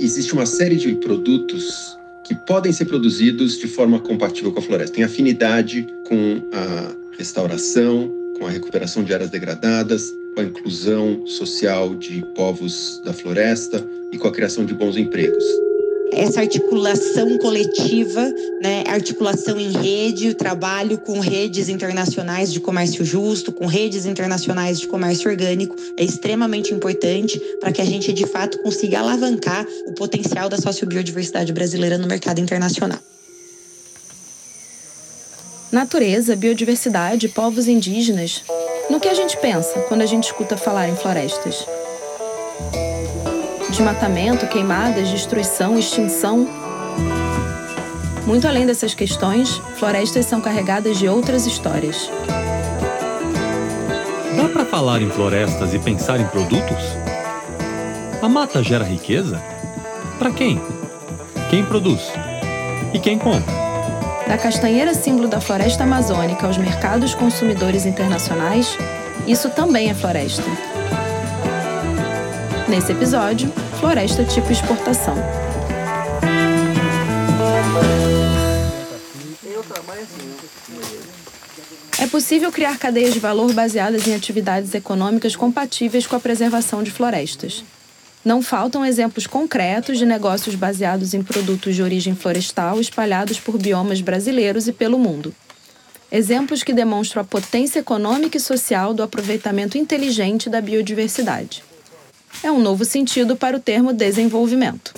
Existe 0.00 0.32
uma 0.32 0.46
série 0.46 0.76
de 0.76 0.94
produtos 0.96 1.96
que 2.24 2.34
podem 2.34 2.72
ser 2.72 2.86
produzidos 2.86 3.58
de 3.58 3.66
forma 3.66 3.98
compatível 4.00 4.52
com 4.52 4.58
a 4.58 4.62
floresta. 4.62 4.94
Tem 4.94 5.04
afinidade 5.04 5.86
com 6.06 6.42
a 6.52 7.16
restauração, 7.16 8.12
com 8.38 8.46
a 8.46 8.50
recuperação 8.50 9.02
de 9.02 9.14
áreas 9.14 9.30
degradadas, 9.30 10.12
com 10.34 10.40
a 10.40 10.44
inclusão 10.44 11.26
social 11.26 11.94
de 11.94 12.24
povos 12.34 13.00
da 13.04 13.12
floresta 13.12 13.86
e 14.12 14.18
com 14.18 14.28
a 14.28 14.32
criação 14.32 14.64
de 14.64 14.74
bons 14.74 14.96
empregos 14.96 15.65
essa 16.12 16.40
articulação 16.40 17.36
coletiva, 17.38 18.22
né, 18.62 18.84
articulação 18.86 19.58
em 19.58 19.70
rede, 19.70 20.30
o 20.30 20.34
trabalho 20.34 20.98
com 20.98 21.20
redes 21.20 21.68
internacionais 21.68 22.52
de 22.52 22.60
comércio 22.60 23.04
justo, 23.04 23.52
com 23.52 23.66
redes 23.66 24.06
internacionais 24.06 24.78
de 24.78 24.86
comércio 24.86 25.30
orgânico, 25.30 25.74
é 25.96 26.04
extremamente 26.04 26.72
importante 26.72 27.38
para 27.60 27.72
que 27.72 27.82
a 27.82 27.84
gente 27.84 28.12
de 28.12 28.26
fato 28.26 28.58
consiga 28.58 29.00
alavancar 29.00 29.66
o 29.86 29.92
potencial 29.92 30.48
da 30.48 30.56
sociobiodiversidade 30.56 31.52
brasileira 31.52 31.98
no 31.98 32.06
mercado 32.06 32.40
internacional. 32.40 32.98
Natureza, 35.72 36.36
biodiversidade, 36.36 37.28
povos 37.28 37.66
indígenas. 37.66 38.42
No 38.88 39.00
que 39.00 39.08
a 39.08 39.14
gente 39.14 39.36
pensa 39.38 39.80
quando 39.88 40.02
a 40.02 40.06
gente 40.06 40.24
escuta 40.24 40.56
falar 40.56 40.88
em 40.88 40.96
florestas? 40.96 41.66
Desmatamento, 43.76 44.46
queimadas, 44.46 45.06
destruição, 45.10 45.78
extinção. 45.78 46.48
Muito 48.26 48.48
além 48.48 48.64
dessas 48.64 48.94
questões, 48.94 49.60
florestas 49.76 50.24
são 50.24 50.40
carregadas 50.40 50.96
de 50.96 51.06
outras 51.06 51.44
histórias. 51.44 52.10
Dá 54.34 54.48
para 54.50 54.64
falar 54.64 55.02
em 55.02 55.10
florestas 55.10 55.74
e 55.74 55.78
pensar 55.78 56.18
em 56.18 56.26
produtos? 56.28 56.78
A 58.22 58.28
mata 58.30 58.62
gera 58.62 58.82
riqueza? 58.82 59.42
Para 60.18 60.30
quem? 60.30 60.58
Quem 61.50 61.62
produz? 61.62 62.00
E 62.94 62.98
quem 62.98 63.18
compra? 63.18 63.54
Da 64.26 64.38
castanheira 64.38 64.94
símbolo 64.94 65.28
da 65.28 65.38
floresta 65.38 65.84
amazônica 65.84 66.46
aos 66.46 66.56
mercados 66.56 67.14
consumidores 67.14 67.84
internacionais, 67.84 68.78
isso 69.26 69.50
também 69.50 69.90
é 69.90 69.94
floresta. 69.94 70.44
Nesse 72.68 72.90
episódio, 72.90 73.52
floresta 73.76 74.24
tipo 74.24 74.50
exportação. 74.50 75.14
É 81.98 82.06
possível 82.06 82.50
criar 82.50 82.78
cadeias 82.78 83.12
de 83.12 83.20
valor 83.20 83.52
baseadas 83.52 84.06
em 84.06 84.14
atividades 84.14 84.74
econômicas 84.74 85.36
compatíveis 85.36 86.06
com 86.06 86.16
a 86.16 86.20
preservação 86.20 86.82
de 86.82 86.90
florestas. 86.90 87.64
Não 88.24 88.42
faltam 88.42 88.84
exemplos 88.84 89.26
concretos 89.26 89.98
de 89.98 90.06
negócios 90.06 90.54
baseados 90.54 91.14
em 91.14 91.22
produtos 91.22 91.74
de 91.74 91.82
origem 91.82 92.14
florestal 92.14 92.80
espalhados 92.80 93.38
por 93.38 93.58
biomas 93.58 94.00
brasileiros 94.00 94.66
e 94.66 94.72
pelo 94.72 94.98
mundo. 94.98 95.34
Exemplos 96.10 96.62
que 96.62 96.72
demonstram 96.72 97.22
a 97.22 97.24
potência 97.24 97.80
econômica 97.80 98.36
e 98.36 98.40
social 98.40 98.94
do 98.94 99.02
aproveitamento 99.02 99.76
inteligente 99.76 100.48
da 100.48 100.60
biodiversidade 100.60 101.65
é 102.46 102.52
um 102.52 102.60
novo 102.60 102.84
sentido 102.84 103.34
para 103.34 103.56
o 103.56 103.60
termo 103.60 103.92
desenvolvimento. 103.92 104.94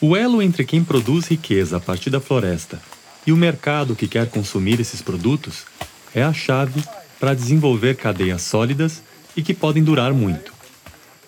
O 0.00 0.16
elo 0.16 0.40
entre 0.40 0.64
quem 0.64 0.84
produz 0.84 1.26
riqueza 1.26 1.78
a 1.78 1.80
partir 1.80 2.10
da 2.10 2.20
floresta 2.20 2.80
e 3.26 3.32
o 3.32 3.36
mercado 3.36 3.96
que 3.96 4.06
quer 4.06 4.30
consumir 4.30 4.80
esses 4.80 5.02
produtos 5.02 5.64
é 6.14 6.22
a 6.22 6.32
chave 6.32 6.82
para 7.18 7.34
desenvolver 7.34 7.96
cadeias 7.96 8.42
sólidas 8.42 9.02
e 9.36 9.42
que 9.42 9.52
podem 9.52 9.82
durar 9.82 10.14
muito. 10.14 10.52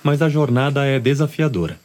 Mas 0.02 0.22
a 0.22 0.28
jornada 0.28 0.84
é 0.84 1.00
desafiadora. 1.00 1.78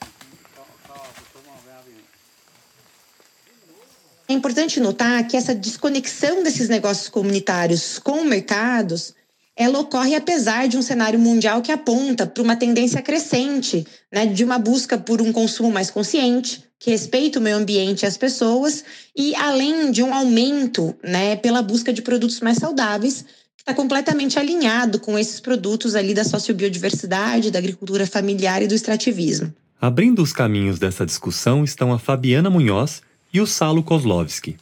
É 4.28 4.34
importante 4.34 4.80
notar 4.80 5.28
que 5.28 5.36
essa 5.36 5.54
desconexão 5.54 6.44
desses 6.44 6.70
negócios 6.70 7.10
comunitários 7.10 7.98
com 7.98 8.24
mercados 8.24 9.14
ela 9.56 9.80
ocorre 9.80 10.16
apesar 10.16 10.68
de 10.68 10.78
um 10.78 10.82
cenário 10.82 11.18
mundial 11.18 11.62
que 11.62 11.72
aponta 11.72 12.28
para 12.28 12.44
uma 12.44 12.56
tendência 12.56 13.02
crescente, 13.02 13.86
né, 14.12 14.26
de 14.26 14.44
uma 14.44 14.60
busca 14.60 14.98
por 14.98 15.22
um 15.22 15.32
consumo 15.32 15.72
mais 15.72 15.90
consciente, 15.90 16.64
que 16.78 16.92
respeita 16.92 17.40
o 17.40 17.42
meio 17.42 17.56
ambiente 17.56 18.04
e 18.04 18.06
as 18.06 18.18
pessoas, 18.18 18.84
e 19.16 19.34
além 19.36 19.92
de 19.92 20.04
um 20.04 20.14
aumento 20.14 20.94
né, 21.02 21.38
pela 21.38 21.62
busca 21.62 21.94
de 21.94 22.02
produtos 22.02 22.42
mais 22.42 22.58
saudáveis, 22.58 23.24
que 23.56 23.62
está 23.62 23.74
completamente 23.74 24.38
alinhado 24.38 25.00
com 25.00 25.18
esses 25.18 25.40
produtos 25.40 25.96
ali 25.96 26.14
da 26.14 26.26
sociobiodiversidade, 26.26 27.50
da 27.50 27.60
agricultura 27.60 28.06
familiar 28.06 28.62
e 28.62 28.68
do 28.68 28.76
extrativismo. 28.76 29.54
Abrindo 29.80 30.22
os 30.22 30.34
caminhos 30.34 30.80
dessa 30.80 31.06
discussão 31.06 31.64
estão 31.64 31.94
a 31.94 32.00
Fabiana 32.00 32.50
Munhoz 32.50 33.02
e 33.34 33.40
o 33.40 33.48
Salo 33.48 33.82
Kozlovski. 33.82 34.58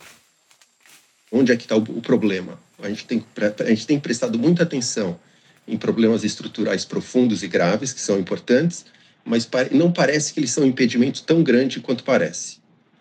Onde 1.31 1.51
é 1.51 1.57
que 1.57 1.63
está 1.63 1.75
o 1.75 1.81
problema? 2.01 2.59
A 2.83 2.89
gente, 2.89 3.05
tem, 3.05 3.25
a 3.59 3.69
gente 3.69 3.87
tem 3.87 3.99
prestado 3.99 4.37
muita 4.37 4.63
atenção 4.63 5.17
em 5.65 5.77
problemas 5.77 6.25
estruturais 6.25 6.83
profundos 6.83 7.41
e 7.41 7.47
graves, 7.47 7.93
que 7.93 8.01
são 8.01 8.19
importantes, 8.19 8.85
mas 9.23 9.49
não 9.71 9.89
parece 9.89 10.33
que 10.33 10.39
eles 10.41 10.51
são 10.51 10.65
um 10.65 10.67
impedimento 10.67 11.23
tão 11.23 11.41
grande 11.41 11.79
quanto 11.79 12.03
parece. 12.03 12.57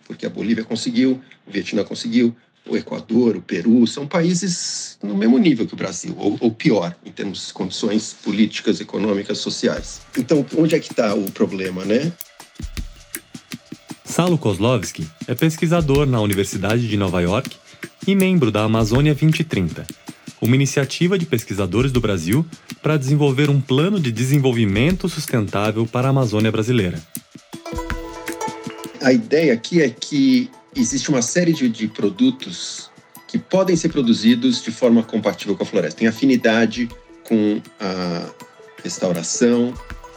Porque 0.06 0.24
a 0.24 0.30
Bolívia 0.30 0.62
conseguiu, 0.62 1.20
o 1.44 1.50
Vietnã 1.50 1.82
conseguiu, 1.82 2.34
o 2.64 2.76
Equador, 2.76 3.36
o 3.36 3.42
Peru, 3.42 3.84
são 3.88 4.06
países 4.06 4.96
no 5.02 5.16
mesmo 5.16 5.36
nível 5.36 5.66
que 5.66 5.74
o 5.74 5.76
Brasil, 5.76 6.14
ou, 6.16 6.36
ou 6.38 6.52
pior, 6.52 6.94
em 7.04 7.10
termos 7.10 7.48
de 7.48 7.52
condições 7.52 8.14
políticas, 8.22 8.80
econômicas, 8.80 9.38
sociais. 9.38 10.00
Então, 10.16 10.46
onde 10.56 10.76
é 10.76 10.78
que 10.78 10.92
está 10.92 11.12
o 11.12 11.28
problema, 11.32 11.84
né? 11.84 12.12
Salo 14.04 14.38
Kozlovski 14.38 15.08
é 15.26 15.34
pesquisador 15.34 16.06
na 16.06 16.20
Universidade 16.20 16.86
de 16.86 16.96
Nova 16.96 17.20
York 17.20 17.61
e 18.06 18.14
membro 18.14 18.50
da 18.50 18.64
Amazônia 18.64 19.12
2030, 19.12 19.86
uma 20.40 20.54
iniciativa 20.56 21.18
de 21.18 21.24
pesquisadores 21.24 21.92
do 21.92 22.00
Brasil 22.00 22.44
para 22.82 22.96
desenvolver 22.96 23.48
um 23.48 23.60
plano 23.60 24.00
de 24.00 24.10
desenvolvimento 24.10 25.08
sustentável 25.08 25.86
para 25.86 26.08
a 26.08 26.10
Amazônia 26.10 26.50
brasileira. 26.50 27.00
A 29.00 29.12
ideia 29.12 29.52
aqui 29.52 29.80
é 29.80 29.88
que 29.88 30.50
existe 30.74 31.10
uma 31.10 31.22
série 31.22 31.52
de, 31.52 31.68
de 31.68 31.88
produtos 31.88 32.90
que 33.28 33.38
podem 33.38 33.76
ser 33.76 33.88
produzidos 33.88 34.62
de 34.62 34.70
forma 34.70 35.02
compatível 35.02 35.56
com 35.56 35.62
a 35.62 35.66
floresta. 35.66 36.00
Tem 36.00 36.08
afinidade 36.08 36.88
com 37.24 37.62
a 37.80 38.28
restauração, 38.82 39.72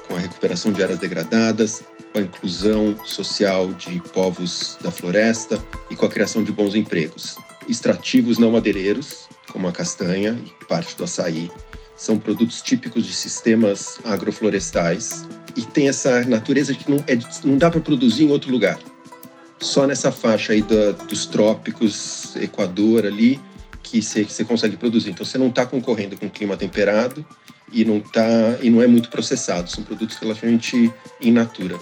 com 0.08 0.16
a 0.16 0.20
recuperação 0.20 0.72
de 0.72 0.84
áreas 0.84 1.00
degradadas, 1.00 1.84
com 2.12 2.20
a 2.20 2.22
inclusão 2.22 2.98
social 3.06 3.74
de 3.74 4.02
povos 4.14 4.78
da 4.82 4.92
floresta 4.92 5.64
e 5.90 5.96
com 5.96 6.06
a 6.06 6.10
criação 6.10 6.44
de 6.44 6.52
bons 6.52 6.76
empregos 6.76 7.38
extrativos 7.68 8.38
não 8.38 8.52
madeireiros, 8.52 9.28
como 9.52 9.68
a 9.68 9.72
castanha 9.72 10.38
e 10.46 10.66
parte 10.66 10.96
do 10.96 11.04
açaí. 11.04 11.52
São 11.96 12.18
produtos 12.18 12.62
típicos 12.62 13.06
de 13.06 13.14
sistemas 13.14 14.00
agroflorestais 14.04 15.26
e 15.56 15.62
tem 15.62 15.88
essa 15.88 16.26
natureza 16.26 16.74
que 16.74 16.90
não, 16.90 16.98
é, 17.08 17.18
não 17.44 17.58
dá 17.58 17.72
para 17.72 17.80
produzir 17.80 18.26
em 18.26 18.32
outro 18.32 18.52
lugar. 18.52 18.78
Só 19.60 19.88
nessa 19.88 20.12
faixa 20.12 20.54
aí 20.54 20.62
da, 20.62 20.92
dos 20.92 21.26
trópicos, 21.26 22.36
Equador 22.36 23.06
ali, 23.06 23.40
que 23.82 24.02
você 24.02 24.44
consegue 24.44 24.76
produzir. 24.76 25.12
Então 25.12 25.26
você 25.26 25.38
não 25.38 25.48
está 25.48 25.66
concorrendo 25.66 26.18
com 26.18 26.30
clima 26.30 26.58
temperado 26.58 27.26
e 27.72 27.86
não, 27.86 28.00
tá, 28.00 28.58
e 28.62 28.70
não 28.70 28.82
é 28.82 28.88
muito 28.88 29.10
processado. 29.10 29.70
São 29.70 29.84
produtos 29.84 30.18
relativamente 30.18 30.94
in 31.22 31.32
natura. 31.32 31.80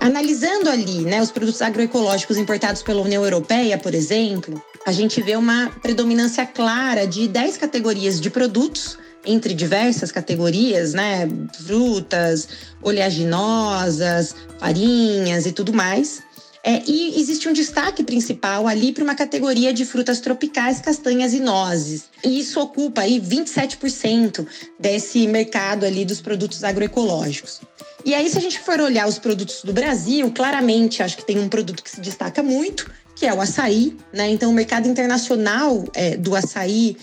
Analisando 0.00 0.70
ali 0.70 1.00
né, 1.00 1.20
os 1.20 1.30
produtos 1.30 1.60
agroecológicos 1.60 2.36
importados 2.36 2.82
pela 2.82 3.02
União 3.02 3.24
Europeia, 3.24 3.76
por 3.76 3.94
exemplo, 3.94 4.62
a 4.86 4.92
gente 4.92 5.20
vê 5.20 5.36
uma 5.36 5.70
predominância 5.82 6.46
clara 6.46 7.06
de 7.06 7.26
10 7.26 7.56
categorias 7.56 8.20
de 8.20 8.30
produtos, 8.30 8.96
entre 9.26 9.52
diversas 9.52 10.12
categorias, 10.12 10.94
né? 10.94 11.28
Frutas, 11.66 12.48
oleaginosas, 12.80 14.34
farinhas 14.58 15.44
e 15.44 15.52
tudo 15.52 15.72
mais. 15.72 16.22
É, 16.64 16.82
e 16.86 17.20
existe 17.20 17.48
um 17.48 17.52
destaque 17.52 18.02
principal 18.02 18.66
ali 18.66 18.92
para 18.92 19.04
uma 19.04 19.14
categoria 19.14 19.72
de 19.72 19.84
frutas 19.84 20.20
tropicais, 20.20 20.80
castanhas 20.80 21.32
e 21.32 21.40
nozes. 21.40 22.04
E 22.24 22.40
isso 22.40 22.60
ocupa 22.60 23.02
aí 23.02 23.20
27% 23.20 24.46
desse 24.78 25.26
mercado 25.26 25.84
ali 25.84 26.04
dos 26.04 26.20
produtos 26.20 26.64
agroecológicos. 26.64 27.60
E 28.08 28.14
aí, 28.14 28.26
se 28.30 28.38
a 28.38 28.40
gente 28.40 28.58
for 28.58 28.80
olhar 28.80 29.06
os 29.06 29.18
produtos 29.18 29.62
do 29.62 29.70
Brasil, 29.70 30.32
claramente 30.32 31.02
acho 31.02 31.14
que 31.14 31.26
tem 31.26 31.38
um 31.38 31.46
produto 31.46 31.82
que 31.82 31.90
se 31.90 32.00
destaca 32.00 32.42
muito, 32.42 32.90
que 33.14 33.26
é 33.26 33.34
o 33.34 33.38
açaí. 33.38 33.98
Né? 34.10 34.30
Então, 34.30 34.50
o 34.50 34.54
mercado 34.54 34.88
internacional 34.88 35.84
é, 35.92 36.16
do 36.16 36.34
açaí 36.34 36.96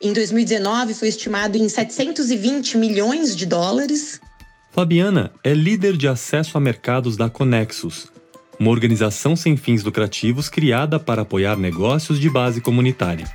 em 0.00 0.12
2019 0.12 0.94
foi 0.94 1.08
estimado 1.08 1.58
em 1.58 1.68
720 1.68 2.78
milhões 2.78 3.34
de 3.34 3.44
dólares. 3.44 4.20
Fabiana 4.70 5.32
é 5.42 5.52
líder 5.52 5.96
de 5.96 6.06
acesso 6.06 6.56
a 6.56 6.60
mercados 6.60 7.16
da 7.16 7.28
Conexus, 7.28 8.06
uma 8.56 8.70
organização 8.70 9.34
sem 9.34 9.56
fins 9.56 9.82
lucrativos 9.82 10.48
criada 10.48 11.00
para 11.00 11.22
apoiar 11.22 11.56
negócios 11.56 12.20
de 12.20 12.30
base 12.30 12.60
comunitária. 12.60 13.26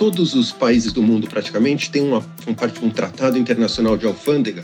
Todos 0.00 0.32
os 0.32 0.50
países 0.50 0.94
do 0.94 1.02
mundo 1.02 1.26
praticamente 1.28 1.90
têm 1.90 2.00
uma, 2.00 2.20
um, 2.20 2.86
um 2.86 2.90
tratado 2.90 3.36
internacional 3.36 3.98
de 3.98 4.06
alfândega 4.06 4.62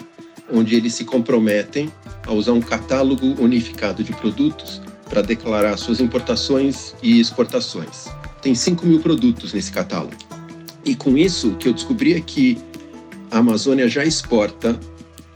onde 0.50 0.74
eles 0.74 0.94
se 0.94 1.04
comprometem 1.04 1.92
a 2.26 2.32
usar 2.32 2.52
um 2.52 2.60
catálogo 2.62 3.34
unificado 3.38 4.02
de 4.02 4.14
produtos 4.14 4.80
para 5.10 5.20
declarar 5.20 5.76
suas 5.76 6.00
importações 6.00 6.94
e 7.02 7.20
exportações. 7.20 8.06
Tem 8.40 8.54
5 8.54 8.86
mil 8.86 8.98
produtos 9.00 9.52
nesse 9.52 9.70
catálogo. 9.70 10.16
E 10.82 10.94
com 10.94 11.18
isso, 11.18 11.50
o 11.50 11.56
que 11.56 11.68
eu 11.68 11.74
descobri 11.74 12.14
é 12.14 12.20
que 12.22 12.56
a 13.30 13.36
Amazônia 13.36 13.90
já 13.90 14.06
exporta, 14.06 14.80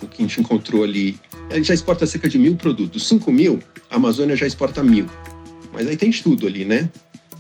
o 0.00 0.06
que 0.06 0.22
a 0.22 0.26
gente 0.26 0.40
encontrou 0.40 0.82
ali, 0.82 1.20
ela 1.50 1.62
já 1.62 1.74
exporta 1.74 2.06
cerca 2.06 2.26
de 2.26 2.38
mil 2.38 2.56
produtos. 2.56 3.06
5 3.06 3.30
mil, 3.30 3.60
a 3.90 3.96
Amazônia 3.96 4.34
já 4.34 4.46
exporta 4.46 4.82
mil. 4.82 5.04
Mas 5.74 5.86
aí 5.86 5.96
tem 5.98 6.08
estudo 6.08 6.46
ali, 6.46 6.64
né? 6.64 6.88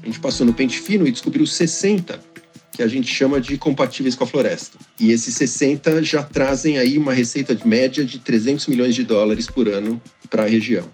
A 0.02 0.06
gente 0.06 0.20
passou 0.20 0.44
no 0.44 0.52
pente 0.52 0.78
fino 0.78 1.06
e 1.06 1.10
descobriu 1.10 1.46
60 1.46 2.28
que 2.72 2.82
a 2.82 2.86
gente 2.86 3.12
chama 3.12 3.40
de 3.40 3.56
compatíveis 3.58 4.14
com 4.14 4.24
a 4.24 4.26
floresta. 4.26 4.78
E 4.98 5.10
esses 5.10 5.34
60 5.34 6.02
já 6.02 6.22
trazem 6.22 6.78
aí 6.78 6.96
uma 6.96 7.12
receita 7.12 7.54
de 7.54 7.66
média 7.66 8.04
de 8.04 8.18
300 8.18 8.66
milhões 8.66 8.94
de 8.94 9.04
dólares 9.04 9.46
por 9.46 9.68
ano 9.68 10.00
para 10.28 10.44
a 10.44 10.46
região. 10.46 10.88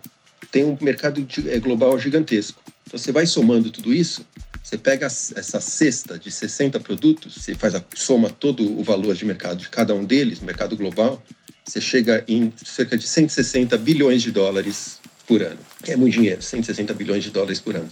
Tem 0.51 0.65
um 0.65 0.77
mercado 0.81 1.27
é, 1.49 1.59
global 1.59 1.99
gigantesco. 1.99 2.61
Então 2.87 2.99
você 2.99 3.13
vai 3.13 3.27
somando 3.27 3.71
tudo 3.71 3.93
isso, 3.93 4.25
você 4.63 4.79
pega 4.79 5.07
essa 5.07 5.61
cesta 5.61 6.19
de 6.19 6.31
60 6.31 6.81
produtos, 6.81 7.35
você 7.35 7.55
faz 7.55 7.75
a 7.75 7.85
soma 7.95 8.31
todo 8.31 8.79
o 8.79 8.83
valor 8.83 9.15
de 9.15 9.25
mercado 9.25 9.59
de 9.59 9.69
cada 9.69 9.95
um 9.95 10.05
deles, 10.05 10.41
mercado 10.41 10.77
global, 10.77 11.23
você 11.65 11.81
chega 11.81 12.25
em 12.27 12.53
cerca 12.65 12.97
de 12.97 13.07
160 13.07 13.77
bilhões 13.79 14.23
de 14.23 14.31
dólares 14.31 15.01
por 15.27 15.43
ano. 15.43 15.59
É 15.87 15.97
muito 15.97 16.15
dinheiro, 16.15 16.41
160 16.41 16.95
bilhões 16.95 17.25
de 17.25 17.31
dólares 17.31 17.61
por 17.61 17.77
ano. 17.77 17.89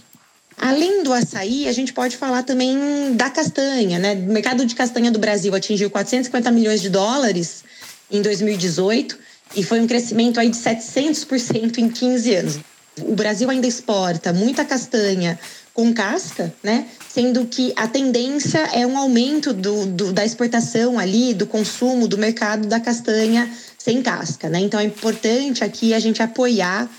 Além 0.57 1.03
do 1.03 1.11
açaí, 1.11 1.67
a 1.67 1.71
gente 1.71 1.93
pode 1.93 2.15
falar 2.15 2.43
também 2.43 3.13
da 3.15 3.29
castanha, 3.29 3.99
né? 3.99 4.13
O 4.13 4.31
mercado 4.31 4.65
de 4.65 4.73
castanha 4.73 5.11
do 5.11 5.19
Brasil 5.19 5.53
atingiu 5.53 5.89
450 5.89 6.49
milhões 6.51 6.81
de 6.81 6.89
dólares 6.89 7.63
em 8.09 8.21
2018 8.21 9.17
e 9.55 9.63
foi 9.63 9.79
um 9.79 9.87
crescimento 9.87 10.39
aí 10.39 10.49
de 10.49 10.57
700% 10.57 11.77
em 11.77 11.89
15 11.89 12.35
anos. 12.35 12.59
O 13.01 13.13
Brasil 13.13 13.49
ainda 13.49 13.67
exporta 13.67 14.31
muita 14.31 14.63
castanha 14.63 15.37
com 15.73 15.93
casca, 15.93 16.53
né? 16.63 16.85
Sendo 17.09 17.45
que 17.45 17.73
a 17.75 17.85
tendência 17.85 18.59
é 18.73 18.87
um 18.87 18.97
aumento 18.97 19.51
do, 19.51 19.85
do, 19.85 20.13
da 20.13 20.23
exportação 20.23 20.97
ali, 20.97 21.33
do 21.33 21.45
consumo, 21.45 22.07
do 22.07 22.17
mercado 22.17 22.67
da 22.67 22.79
castanha 22.79 23.51
sem 23.77 24.01
casca, 24.01 24.49
né? 24.49 24.59
Então 24.59 24.79
é 24.79 24.85
importante 24.85 25.65
aqui 25.65 25.93
a 25.93 25.99
gente 25.99 26.23
apoiar 26.23 26.89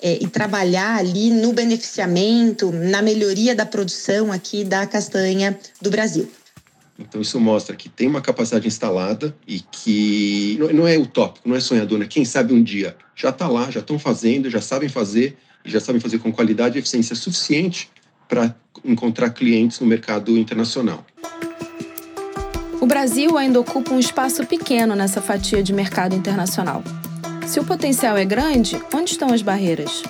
é, 0.00 0.22
e 0.22 0.26
trabalhar 0.26 0.96
ali 0.96 1.30
no 1.30 1.52
beneficiamento, 1.52 2.70
na 2.72 3.00
melhoria 3.00 3.54
da 3.54 3.64
produção 3.64 4.30
aqui 4.32 4.64
da 4.64 4.86
castanha 4.86 5.58
do 5.80 5.90
Brasil. 5.90 6.30
Então 6.98 7.20
isso 7.20 7.40
mostra 7.40 7.74
que 7.74 7.88
tem 7.88 8.06
uma 8.06 8.20
capacidade 8.20 8.66
instalada 8.68 9.34
e 9.46 9.60
que 9.60 10.58
não 10.72 10.86
é 10.86 10.96
utópico, 10.96 11.48
não 11.48 11.56
é 11.56 11.60
sonhador, 11.60 11.98
né? 11.98 12.06
Quem 12.08 12.24
sabe 12.24 12.54
um 12.54 12.62
dia 12.62 12.96
já 13.16 13.30
está 13.30 13.48
lá, 13.48 13.70
já 13.70 13.80
estão 13.80 13.98
fazendo, 13.98 14.48
já 14.48 14.60
sabem 14.60 14.88
fazer 14.88 15.36
e 15.64 15.70
já 15.70 15.80
sabem 15.80 16.00
fazer 16.00 16.18
com 16.18 16.32
qualidade 16.32 16.76
e 16.76 16.80
eficiência 16.80 17.16
suficiente 17.16 17.90
para 18.28 18.54
encontrar 18.84 19.30
clientes 19.30 19.80
no 19.80 19.86
mercado 19.86 20.36
internacional. 20.38 21.04
O 22.80 22.86
Brasil 22.86 23.36
ainda 23.38 23.58
ocupa 23.58 23.92
um 23.92 23.98
espaço 23.98 24.44
pequeno 24.46 24.94
nessa 24.94 25.20
fatia 25.22 25.62
de 25.62 25.72
mercado 25.72 26.14
internacional. 26.14 26.84
Se 27.46 27.60
o 27.60 27.64
potencial 27.64 28.16
é 28.16 28.24
grande, 28.24 28.80
onde 28.92 29.10
estão 29.10 29.32
as 29.32 29.42
barreiras? 29.42 30.02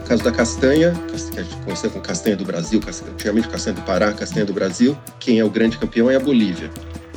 No 0.00 0.06
caso 0.06 0.22
da 0.22 0.30
castanha, 0.30 0.92
que 0.92 1.40
a 1.40 1.42
gente 1.42 1.56
conheceu 1.64 1.90
como 1.90 2.04
castanha 2.04 2.36
do 2.36 2.44
Brasil, 2.44 2.80
antigamente 3.10 3.48
castanha 3.48 3.76
do 3.76 3.82
Pará, 3.82 4.12
castanha 4.12 4.44
do 4.44 4.52
Brasil, 4.52 4.96
quem 5.18 5.38
é 5.38 5.44
o 5.44 5.50
grande 5.50 5.78
campeão 5.78 6.10
é 6.10 6.16
a 6.16 6.20
Bolívia. 6.20 6.70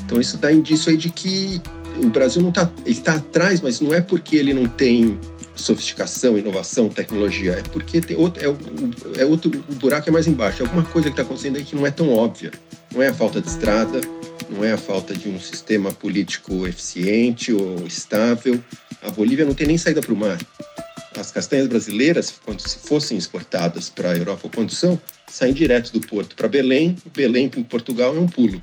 Então 0.06 0.22
isso 0.22 0.38
dá 0.38 0.52
indício 0.52 0.90
aí 0.90 0.98
de 0.98 1.10
que 1.10 1.62
o 2.02 2.08
Brasil 2.08 2.42
não 2.42 2.50
está 2.50 2.70
está 2.86 3.16
atrás, 3.16 3.60
mas 3.60 3.82
não 3.82 3.94
é 3.94 4.00
porque 4.00 4.38
ele 4.38 4.54
não 4.54 4.68
tem 4.68 5.20
sofisticação, 5.56 6.38
inovação, 6.38 6.90
tecnologia, 6.90 7.54
é 7.54 7.62
porque 7.62 8.02
tem 8.02 8.18
outro, 8.18 8.44
é, 8.44 9.22
é 9.22 9.26
outro, 9.26 9.52
o 9.70 9.76
buraco 9.76 10.10
é 10.10 10.12
mais 10.12 10.28
embaixo. 10.28 10.62
É 10.62 10.66
alguma 10.66 10.84
coisa 10.84 11.10
que 11.10 11.14
está 11.14 11.24
acontecendo 11.24 11.58
aí 11.58 11.64
que 11.64 11.76
não 11.76 11.86
é 11.86 11.92
tão 11.92 12.14
óbvia. 12.14 12.52
Não 12.94 13.02
é 13.02 13.08
a 13.08 13.14
falta 13.14 13.42
de 13.42 13.48
estrada, 13.48 14.00
não 14.50 14.64
é 14.64 14.74
a 14.74 14.78
falta 14.78 15.14
de 15.14 15.28
um 15.30 15.40
sistema 15.40 15.92
político 15.92 16.68
eficiente 16.68 17.52
ou 17.52 17.86
estável. 17.86 18.62
A 19.02 19.10
Bolívia 19.12 19.46
não 19.46 19.54
tem 19.54 19.68
nem 19.68 19.78
saída 19.78 20.02
para 20.02 20.14
o 20.14 20.16
mar. 20.16 20.40
As 21.18 21.32
castanhas 21.32 21.68
brasileiras, 21.68 22.34
quando 22.44 22.60
se 22.60 22.78
fossem 22.78 23.18
exportadas 23.18 23.90
para 23.90 24.12
a 24.12 24.16
Europa 24.18 24.42
ou 24.44 24.50
quando 24.50 24.72
são, 24.72 25.00
saem 25.28 25.54
direto 25.54 25.92
do 25.92 26.02
porto 26.02 26.36
para 26.36 26.48
Belém. 26.48 26.96
Belém 27.14 27.50
para 27.50 27.64
Portugal 27.64 28.16
é 28.16 28.20
um 28.20 28.28
pulo. 28.28 28.62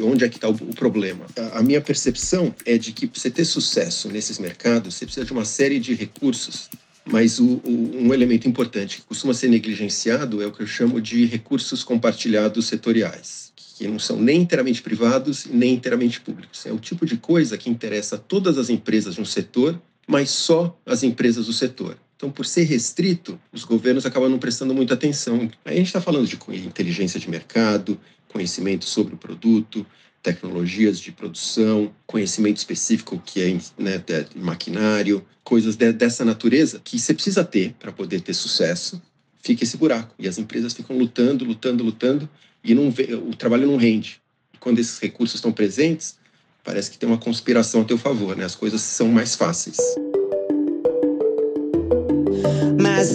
Onde 0.00 0.24
é 0.24 0.28
que 0.28 0.36
está 0.36 0.48
o, 0.48 0.54
problema? 0.74 1.26
A, 1.52 1.62
minha 1.62 1.80
percepção 1.80 2.54
é 2.64 2.78
de 2.78 2.92
que 2.92 3.06
para 3.06 3.20
você 3.20 3.30
ter 3.30 3.44
sucesso 3.44 4.08
nesses 4.08 4.38
mercados, 4.38 4.94
você 4.94 5.04
precisa 5.04 5.26
de 5.26 5.32
uma 5.32 5.44
série 5.44 5.78
de 5.78 5.94
recursos 5.94 6.70
mas 7.04 7.40
o, 7.40 7.60
o, 7.64 7.96
um 7.96 8.14
elemento 8.14 8.48
importante 8.48 8.98
que 8.98 9.02
costuma 9.02 9.34
ser 9.34 9.48
negligenciado 9.48 10.40
é 10.40 10.46
o 10.46 10.52
que 10.52 10.62
eu 10.62 10.66
chamo 10.68 11.00
de 11.00 11.26
recursos 11.26 11.82
compartilhados 11.82 12.66
setoriais 12.66 13.51
que 13.82 13.88
não 13.88 13.98
são 13.98 14.16
nem 14.16 14.42
inteiramente 14.42 14.80
privados 14.80 15.44
nem 15.46 15.74
inteiramente 15.74 16.20
públicos. 16.20 16.64
É 16.64 16.72
o 16.72 16.78
tipo 16.78 17.04
de 17.04 17.16
coisa 17.16 17.58
que 17.58 17.68
interessa 17.68 18.14
a 18.14 18.18
todas 18.18 18.56
as 18.56 18.70
empresas 18.70 19.16
de 19.16 19.20
um 19.20 19.24
setor, 19.24 19.80
mas 20.06 20.30
só 20.30 20.78
as 20.86 21.02
empresas 21.02 21.46
do 21.46 21.52
setor. 21.52 21.98
Então, 22.16 22.30
por 22.30 22.46
ser 22.46 22.62
restrito, 22.62 23.40
os 23.52 23.64
governos 23.64 24.06
acabam 24.06 24.30
não 24.30 24.38
prestando 24.38 24.72
muita 24.72 24.94
atenção. 24.94 25.50
Aí 25.64 25.74
a 25.74 25.76
gente 25.78 25.88
está 25.88 26.00
falando 26.00 26.28
de 26.28 26.38
inteligência 26.64 27.18
de 27.18 27.28
mercado, 27.28 27.98
conhecimento 28.28 28.84
sobre 28.84 29.14
o 29.14 29.18
produto, 29.18 29.84
tecnologias 30.22 31.00
de 31.00 31.10
produção, 31.10 31.92
conhecimento 32.06 32.58
específico 32.58 33.20
que 33.26 33.42
é 33.42 33.82
né, 33.82 34.00
maquinário, 34.36 35.24
coisas 35.42 35.74
de, 35.74 35.92
dessa 35.92 36.24
natureza 36.24 36.80
que 36.84 37.00
você 37.00 37.12
precisa 37.12 37.42
ter 37.42 37.74
para 37.80 37.90
poder 37.90 38.20
ter 38.20 38.34
sucesso. 38.34 39.02
Fica 39.42 39.64
esse 39.64 39.76
buraco 39.76 40.14
e 40.20 40.28
as 40.28 40.38
empresas 40.38 40.72
ficam 40.72 40.96
lutando, 40.96 41.44
lutando, 41.44 41.82
lutando 41.82 42.30
e 42.64 42.74
não, 42.74 42.88
o 42.88 43.36
trabalho 43.36 43.66
não 43.66 43.76
rende. 43.76 44.20
Quando 44.60 44.78
esses 44.78 44.98
recursos 44.98 45.36
estão 45.36 45.52
presentes, 45.52 46.16
parece 46.62 46.90
que 46.90 46.98
tem 46.98 47.08
uma 47.08 47.18
conspiração 47.18 47.82
a 47.82 47.84
teu 47.84 47.98
favor, 47.98 48.36
né? 48.36 48.44
As 48.44 48.54
coisas 48.54 48.80
são 48.80 49.08
mais 49.08 49.34
fáceis 49.34 49.78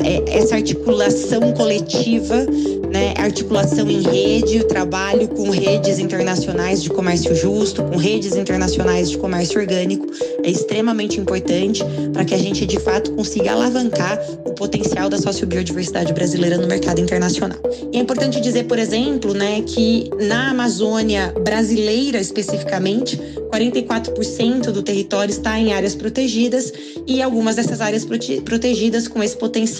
é, 0.01 0.24
essa 0.28 0.56
articulação 0.56 1.54
coletiva, 1.54 2.45
né, 2.92 3.13
articulação 3.18 3.89
em 3.89 4.01
rede, 4.01 4.60
o 4.60 4.63
trabalho 4.66 5.28
com 5.30 5.50
redes 5.50 6.00
internacionais 6.00 6.84
de 6.84 6.89
comércio 6.89 7.36
justo, 7.36 7.84
com 7.84 7.98
redes 7.98 8.36
internacionais 8.36 9.09
de 9.09 9.18
comércio 9.18 9.59
orgânico, 9.59 10.06
é 10.44 10.50
extremamente 10.50 11.19
importante 11.19 11.83
para 12.14 12.26
que 12.26 12.33
a 12.33 12.38
gente 12.38 12.66
de 12.66 12.80
fato 12.80 13.11
consiga 13.14 13.52
alavancar 13.52 14.19
o 14.45 14.54
potencial 14.54 15.09
da 15.09 15.18
sociobiodiversidade 15.18 16.14
brasileira 16.14 16.57
no 16.57 16.68
mercado 16.68 17.00
internacional. 17.00 17.59
E 17.92 17.97
é 17.97 18.00
importante 18.00 18.40
dizer, 18.42 18.66
por 18.66 18.80
exemplo, 18.80 19.33
né, 19.33 19.61
que 19.66 20.09
na 20.28 20.52
Amazônia 20.52 21.33
brasileira 21.44 22.19
especificamente, 22.19 23.19
44% 23.52 24.71
do 24.71 24.83
território 24.83 25.31
está 25.31 25.57
em 25.59 25.73
áreas 25.73 25.95
protegidas 25.95 26.71
e 27.06 27.21
algumas 27.21 27.56
dessas 27.56 27.81
áreas 27.81 28.04
prote 28.06 28.42
protegidas 28.42 29.07
com 29.07 29.23
esse 29.23 29.35
potencial 29.35 29.77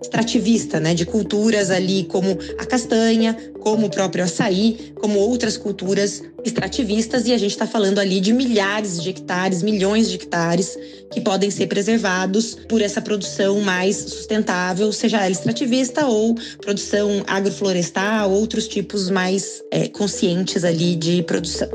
extrativista, 0.00 0.80
né, 0.80 0.94
de 0.94 1.06
culturas 1.06 1.70
ali 1.70 2.04
como 2.04 2.38
a 2.58 2.64
castanha, 2.64 3.36
como 3.60 3.86
o 3.86 3.90
próprio 3.90 4.24
açaí, 4.24 4.92
como 4.94 5.18
outras 5.18 5.56
culturas 5.56 6.22
extrativistas, 6.44 7.26
e 7.26 7.32
a 7.32 7.38
gente 7.38 7.50
está 7.50 7.66
falando 7.66 7.98
ali 7.98 8.20
de 8.20 8.32
milhares 8.32 9.02
de 9.02 9.10
hectares, 9.10 9.62
milhões 9.62 10.08
de 10.08 10.16
hectares 10.16 10.78
que 11.10 11.20
podem 11.20 11.50
ser 11.50 11.66
preservados 11.66 12.56
por 12.68 12.80
essa 12.80 13.00
produção 13.00 13.60
mais 13.60 13.96
sustentável, 13.96 14.92
seja 14.92 15.18
ela 15.18 15.30
extrativista 15.30 16.06
ou 16.06 16.34
produção 16.60 17.24
agroflorestal, 17.26 18.30
outros 18.30 18.68
tipos 18.68 19.10
mais 19.10 19.62
é, 19.70 19.88
conscientes 19.88 20.64
ali 20.64 20.94
de 20.94 21.22
produção. 21.22 21.68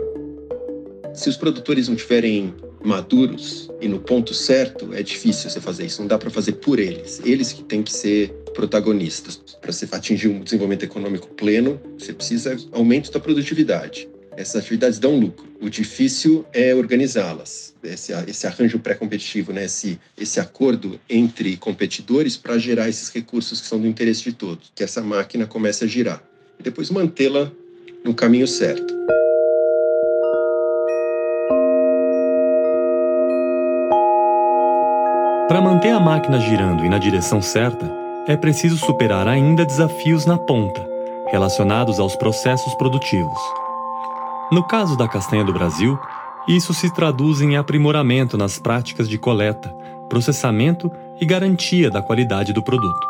Se 1.13 1.30
os 1.30 1.38
produtores 1.38 1.88
não 1.88 1.96
tiverem 1.96 2.54
maduros 2.84 3.71
e 3.81 3.88
no 3.88 4.00
ponto 4.00 4.33
certo, 4.33 4.93
é 4.93 5.01
difícil 5.01 5.50
você 5.50 5.59
fazer 5.59 5.85
isso. 5.85 6.01
Não 6.01 6.07
dá 6.07 6.17
para 6.17 6.29
fazer 6.29 6.53
por 6.53 6.79
eles. 6.79 7.19
Eles 7.25 7.51
que 7.51 7.63
têm 7.63 7.81
que 7.81 7.91
ser 7.91 8.29
protagonistas. 8.53 9.41
Para 9.59 9.71
você 9.71 9.88
atingir 9.91 10.27
um 10.27 10.41
desenvolvimento 10.41 10.83
econômico 10.83 11.27
pleno, 11.29 11.81
você 11.97 12.13
precisa 12.13 12.55
aumento 12.71 13.11
da 13.11 13.19
produtividade. 13.19 14.07
Essas 14.38 14.57
atividades 14.57 15.00
dão 15.00 15.19
lucro. 15.19 15.50
O 15.59 15.69
difícil 15.69 16.45
é 16.53 16.73
organizá-las. 16.73 17.73
Esse, 17.83 18.13
esse 18.27 18.47
arranjo 18.47 18.79
pré-competitivo, 18.79 19.51
né? 19.51 19.65
esse, 19.65 20.00
esse 20.17 20.39
acordo 20.39 21.00
entre 21.09 21.57
competidores 21.57 22.38
para 22.38 22.57
gerar 22.57 22.88
esses 22.88 23.09
recursos 23.09 23.59
que 23.59 23.67
são 23.67 23.79
do 23.79 23.88
interesse 23.88 24.23
de 24.23 24.33
todos. 24.33 24.71
Que 24.75 24.83
essa 24.83 25.01
máquina 25.01 25.47
comece 25.47 25.83
a 25.83 25.88
girar. 25.88 26.23
E 26.59 26.63
depois 26.63 26.89
mantê-la 26.89 27.51
no 28.03 28.13
caminho 28.13 28.47
certo. 28.47 28.93
Para 35.51 35.60
manter 35.60 35.91
a 35.91 36.00
máquina 36.00 36.39
girando 36.39 36.86
e 36.86 36.88
na 36.88 36.98
direção 36.98 37.41
certa, 37.41 37.86
é 38.25 38.38
preciso 38.38 38.77
superar 38.77 39.27
ainda 39.27 39.65
desafios 39.65 40.25
na 40.25 40.38
ponta, 40.38 40.81
relacionados 41.29 42.00
aos 42.00 42.15
processos 42.15 42.74
produtivos. 42.75 43.38
No 44.50 44.65
caso 44.65 44.96
da 44.96 45.10
castanha 45.10 45.43
do 45.43 45.51
Brasil, 45.51 46.00
isso 46.48 46.74
se 46.74 46.89
traduz 46.93 47.41
em 47.41 47.58
aprimoramento 47.58 48.38
nas 48.38 48.60
práticas 48.60 49.10
de 49.10 49.17
coleta, 49.17 49.75
processamento 50.08 50.89
e 51.20 51.25
garantia 51.25 51.91
da 51.91 52.01
qualidade 52.01 52.53
do 52.53 52.63
produto. 52.63 53.05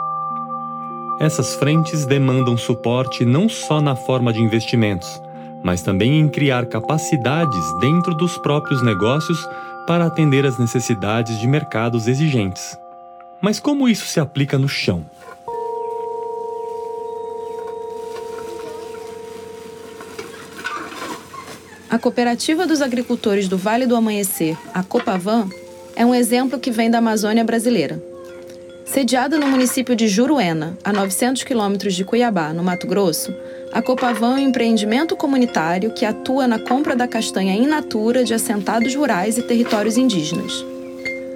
Essas 1.20 1.54
frentes 1.54 2.08
demandam 2.08 2.58
suporte 2.58 3.24
não 3.24 3.48
só 3.48 3.80
na 3.80 3.96
forma 3.96 4.34
de 4.34 4.42
investimentos, 4.42 5.22
mas 5.64 5.84
também 5.84 6.20
em 6.20 6.28
criar 6.28 6.66
capacidades 6.66 7.80
dentro 7.80 8.16
dos 8.16 8.36
próprios 8.40 8.82
negócios 8.82 9.48
para 9.92 10.06
atender 10.06 10.46
às 10.46 10.58
necessidades 10.58 11.38
de 11.38 11.46
mercados 11.46 12.08
exigentes. 12.08 12.78
Mas 13.42 13.60
como 13.60 13.90
isso 13.90 14.06
se 14.06 14.22
aplica 14.22 14.58
no 14.58 14.70
chão? 14.70 15.06
A 21.90 22.00
Cooperativa 22.00 22.66
dos 22.66 22.82
Agricultores 22.82 23.50
do 23.50 23.58
Vale 23.58 23.86
do 23.86 23.98
Amanhecer, 23.98 24.58
a 24.74 24.82
Copavan, 24.82 25.50
é 25.94 26.06
um 26.06 26.16
exemplo 26.16 26.58
que 26.58 26.72
vem 26.72 26.90
da 26.90 27.00
Amazônia 27.00 27.44
brasileira. 27.44 28.02
Sediada 28.86 29.38
no 29.38 29.48
município 29.48 29.94
de 29.94 30.08
Juruena, 30.08 30.78
a 30.86 30.94
900 30.94 31.44
quilômetros 31.44 31.96
de 31.96 32.06
Cuiabá, 32.06 32.54
no 32.54 32.64
Mato 32.64 32.88
Grosso, 32.88 33.36
a 33.72 33.82
Copavan 33.82 34.34
é 34.34 34.42
um 34.42 34.48
empreendimento 34.50 35.16
comunitário 35.16 35.92
que 35.92 36.06
atua 36.06 36.46
na 36.46 36.60
compra 36.60 36.94
da 36.94 37.08
castanha 37.08 37.54
in 37.54 37.68
natura 37.68 38.24
de 38.24 38.34
assentados 38.34 38.94
rurais 38.94 39.38
e 39.38 39.44
territórios 39.44 39.98
indígenas. 39.98 40.66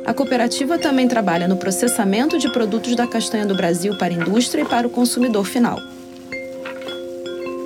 A 0.06 0.14
cooperativa 0.14 0.78
também 0.78 1.08
trabalha 1.08 1.48
no 1.48 1.56
processamento 1.56 2.38
de 2.38 2.52
produtos 2.52 2.94
da 2.96 3.08
castanha 3.08 3.46
do 3.46 3.56
Brasil 3.56 3.98
para 3.98 4.14
a 4.14 4.18
indústria 4.18 4.64
e 4.64 4.66
para 4.66 4.86
o 4.86 4.90
consumidor 4.90 5.46
final. 5.46 5.80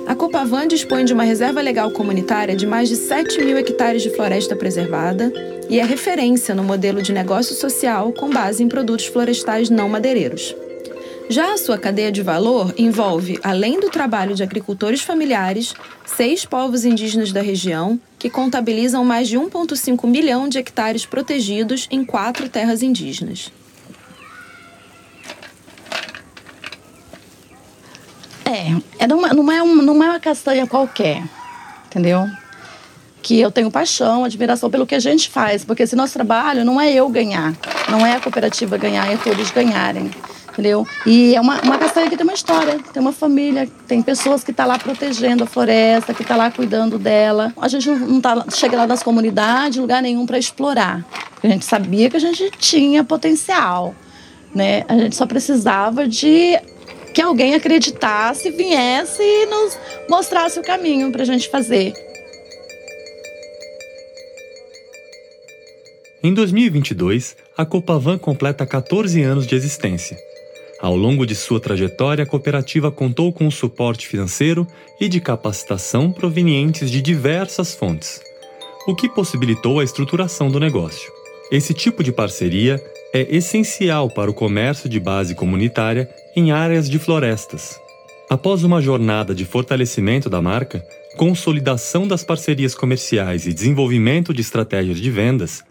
A 0.06 0.14
Copavan 0.14 0.68
dispõe 0.68 1.04
de 1.04 1.12
uma 1.12 1.24
reserva 1.24 1.60
legal 1.60 1.90
comunitária 1.90 2.54
de 2.54 2.66
mais 2.66 2.88
de 2.88 2.96
7 2.96 3.44
mil 3.44 3.58
hectares 3.58 4.02
de 4.02 4.10
floresta 4.10 4.54
preservada 4.54 5.32
e 5.68 5.80
é 5.80 5.84
referência 5.84 6.54
no 6.54 6.62
modelo 6.62 7.02
de 7.02 7.12
negócio 7.12 7.54
social 7.54 8.12
com 8.12 8.30
base 8.30 8.62
em 8.62 8.68
produtos 8.68 9.06
florestais 9.06 9.68
não 9.68 9.88
madeireiros. 9.88 10.54
Já 11.30 11.54
a 11.54 11.56
sua 11.56 11.78
cadeia 11.78 12.10
de 12.10 12.22
valor 12.22 12.74
envolve, 12.76 13.38
além 13.40 13.78
do 13.78 13.88
trabalho 13.88 14.34
de 14.34 14.42
agricultores 14.42 15.00
familiares, 15.00 15.72
seis 16.04 16.44
povos 16.44 16.84
indígenas 16.84 17.30
da 17.30 17.40
região, 17.40 18.00
que 18.18 18.28
contabilizam 18.28 19.04
mais 19.04 19.28
de 19.28 19.38
1,5 19.38 20.08
milhão 20.08 20.48
de 20.48 20.58
hectares 20.58 21.06
protegidos 21.06 21.86
em 21.88 22.04
quatro 22.04 22.48
terras 22.48 22.82
indígenas. 22.82 23.52
É, 28.44 29.04
é 29.04 29.06
não, 29.06 29.20
não, 29.20 29.52
é 29.52 29.62
não 29.62 30.02
é 30.02 30.08
uma 30.08 30.18
castanha 30.18 30.66
qualquer, 30.66 31.22
entendeu? 31.86 32.26
Que 33.22 33.38
eu 33.38 33.52
tenho 33.52 33.70
paixão, 33.70 34.24
admiração 34.24 34.68
pelo 34.68 34.84
que 34.84 34.96
a 34.96 35.00
gente 35.00 35.30
faz, 35.30 35.64
porque 35.64 35.84
esse 35.84 35.94
nosso 35.94 36.12
trabalho 36.12 36.64
não 36.64 36.80
é 36.80 36.92
eu 36.92 37.08
ganhar, 37.08 37.54
não 37.88 38.04
é 38.04 38.16
a 38.16 38.20
cooperativa 38.20 38.76
ganhar, 38.76 39.08
é 39.08 39.16
todos 39.16 39.52
ganharem 39.52 40.10
entendeu? 40.52 40.86
E 41.06 41.34
é 41.34 41.40
uma, 41.40 41.60
uma 41.62 41.78
castanha 41.78 42.08
que 42.08 42.16
tem 42.16 42.24
uma 42.24 42.34
história, 42.34 42.78
tem 42.92 43.00
uma 43.00 43.12
família, 43.12 43.68
tem 43.86 44.02
pessoas 44.02 44.44
que 44.44 44.50
estão 44.50 44.66
tá 44.66 44.72
lá 44.72 44.78
protegendo 44.78 45.44
a 45.44 45.46
floresta, 45.46 46.12
que 46.12 46.22
estão 46.22 46.36
tá 46.36 46.44
lá 46.44 46.50
cuidando 46.50 46.98
dela. 46.98 47.52
A 47.60 47.68
gente 47.68 47.88
não 47.88 48.20
tá, 48.20 48.44
chega 48.50 48.76
lá 48.76 48.86
nas 48.86 49.02
comunidades, 49.02 49.78
lugar 49.78 50.02
nenhum 50.02 50.26
para 50.26 50.38
explorar. 50.38 51.04
A 51.42 51.46
gente 51.46 51.64
sabia 51.64 52.10
que 52.10 52.16
a 52.16 52.20
gente 52.20 52.50
tinha 52.58 53.02
potencial, 53.02 53.94
né? 54.54 54.84
A 54.88 54.96
gente 54.96 55.16
só 55.16 55.26
precisava 55.26 56.06
de 56.06 56.58
que 57.14 57.22
alguém 57.22 57.54
acreditasse, 57.54 58.50
viesse 58.50 59.22
e 59.22 59.46
nos 59.46 59.78
mostrasse 60.08 60.58
o 60.60 60.62
caminho 60.62 61.10
para 61.10 61.22
a 61.22 61.26
gente 61.26 61.48
fazer. 61.48 61.92
Em 66.22 66.34
2022, 66.34 67.34
a 67.56 67.64
Copavan 67.64 68.18
completa 68.18 68.66
14 68.66 69.22
anos 69.22 69.46
de 69.46 69.54
existência. 69.54 70.18
Ao 70.80 70.96
longo 70.96 71.26
de 71.26 71.34
sua 71.34 71.60
trajetória, 71.60 72.24
a 72.24 72.26
cooperativa 72.26 72.90
contou 72.90 73.30
com 73.32 73.46
o 73.46 73.52
suporte 73.52 74.08
financeiro 74.08 74.66
e 74.98 75.08
de 75.08 75.20
capacitação 75.20 76.10
provenientes 76.10 76.90
de 76.90 77.02
diversas 77.02 77.74
fontes, 77.74 78.20
o 78.86 78.94
que 78.94 79.06
possibilitou 79.06 79.78
a 79.78 79.84
estruturação 79.84 80.50
do 80.50 80.58
negócio. 80.58 81.12
Esse 81.52 81.74
tipo 81.74 82.02
de 82.02 82.10
parceria 82.10 82.82
é 83.12 83.36
essencial 83.36 84.08
para 84.08 84.30
o 84.30 84.34
comércio 84.34 84.88
de 84.88 84.98
base 84.98 85.34
comunitária 85.34 86.08
em 86.34 86.50
áreas 86.50 86.88
de 86.88 86.98
florestas. 86.98 87.78
Após 88.30 88.64
uma 88.64 88.80
jornada 88.80 89.34
de 89.34 89.44
fortalecimento 89.44 90.30
da 90.30 90.40
marca, 90.40 90.82
consolidação 91.16 92.08
das 92.08 92.24
parcerias 92.24 92.74
comerciais 92.74 93.46
e 93.46 93.52
desenvolvimento 93.52 94.32
de 94.32 94.40
estratégias 94.40 94.98
de 94.98 95.10
vendas, 95.10 95.62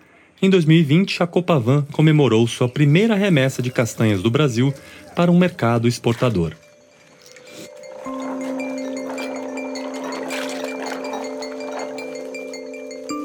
em 0.42 0.50
2020 0.50 1.22
a 1.22 1.28
Copavan 1.28 1.86
comemorou 1.92 2.48
sua 2.48 2.70
primeira 2.70 3.16
remessa 3.16 3.62
de 3.62 3.70
castanhas 3.70 4.22
do 4.22 4.32
Brasil 4.32 4.74
para 5.16 5.32
um 5.32 5.38
mercado 5.38 5.88
exportador. 5.88 6.54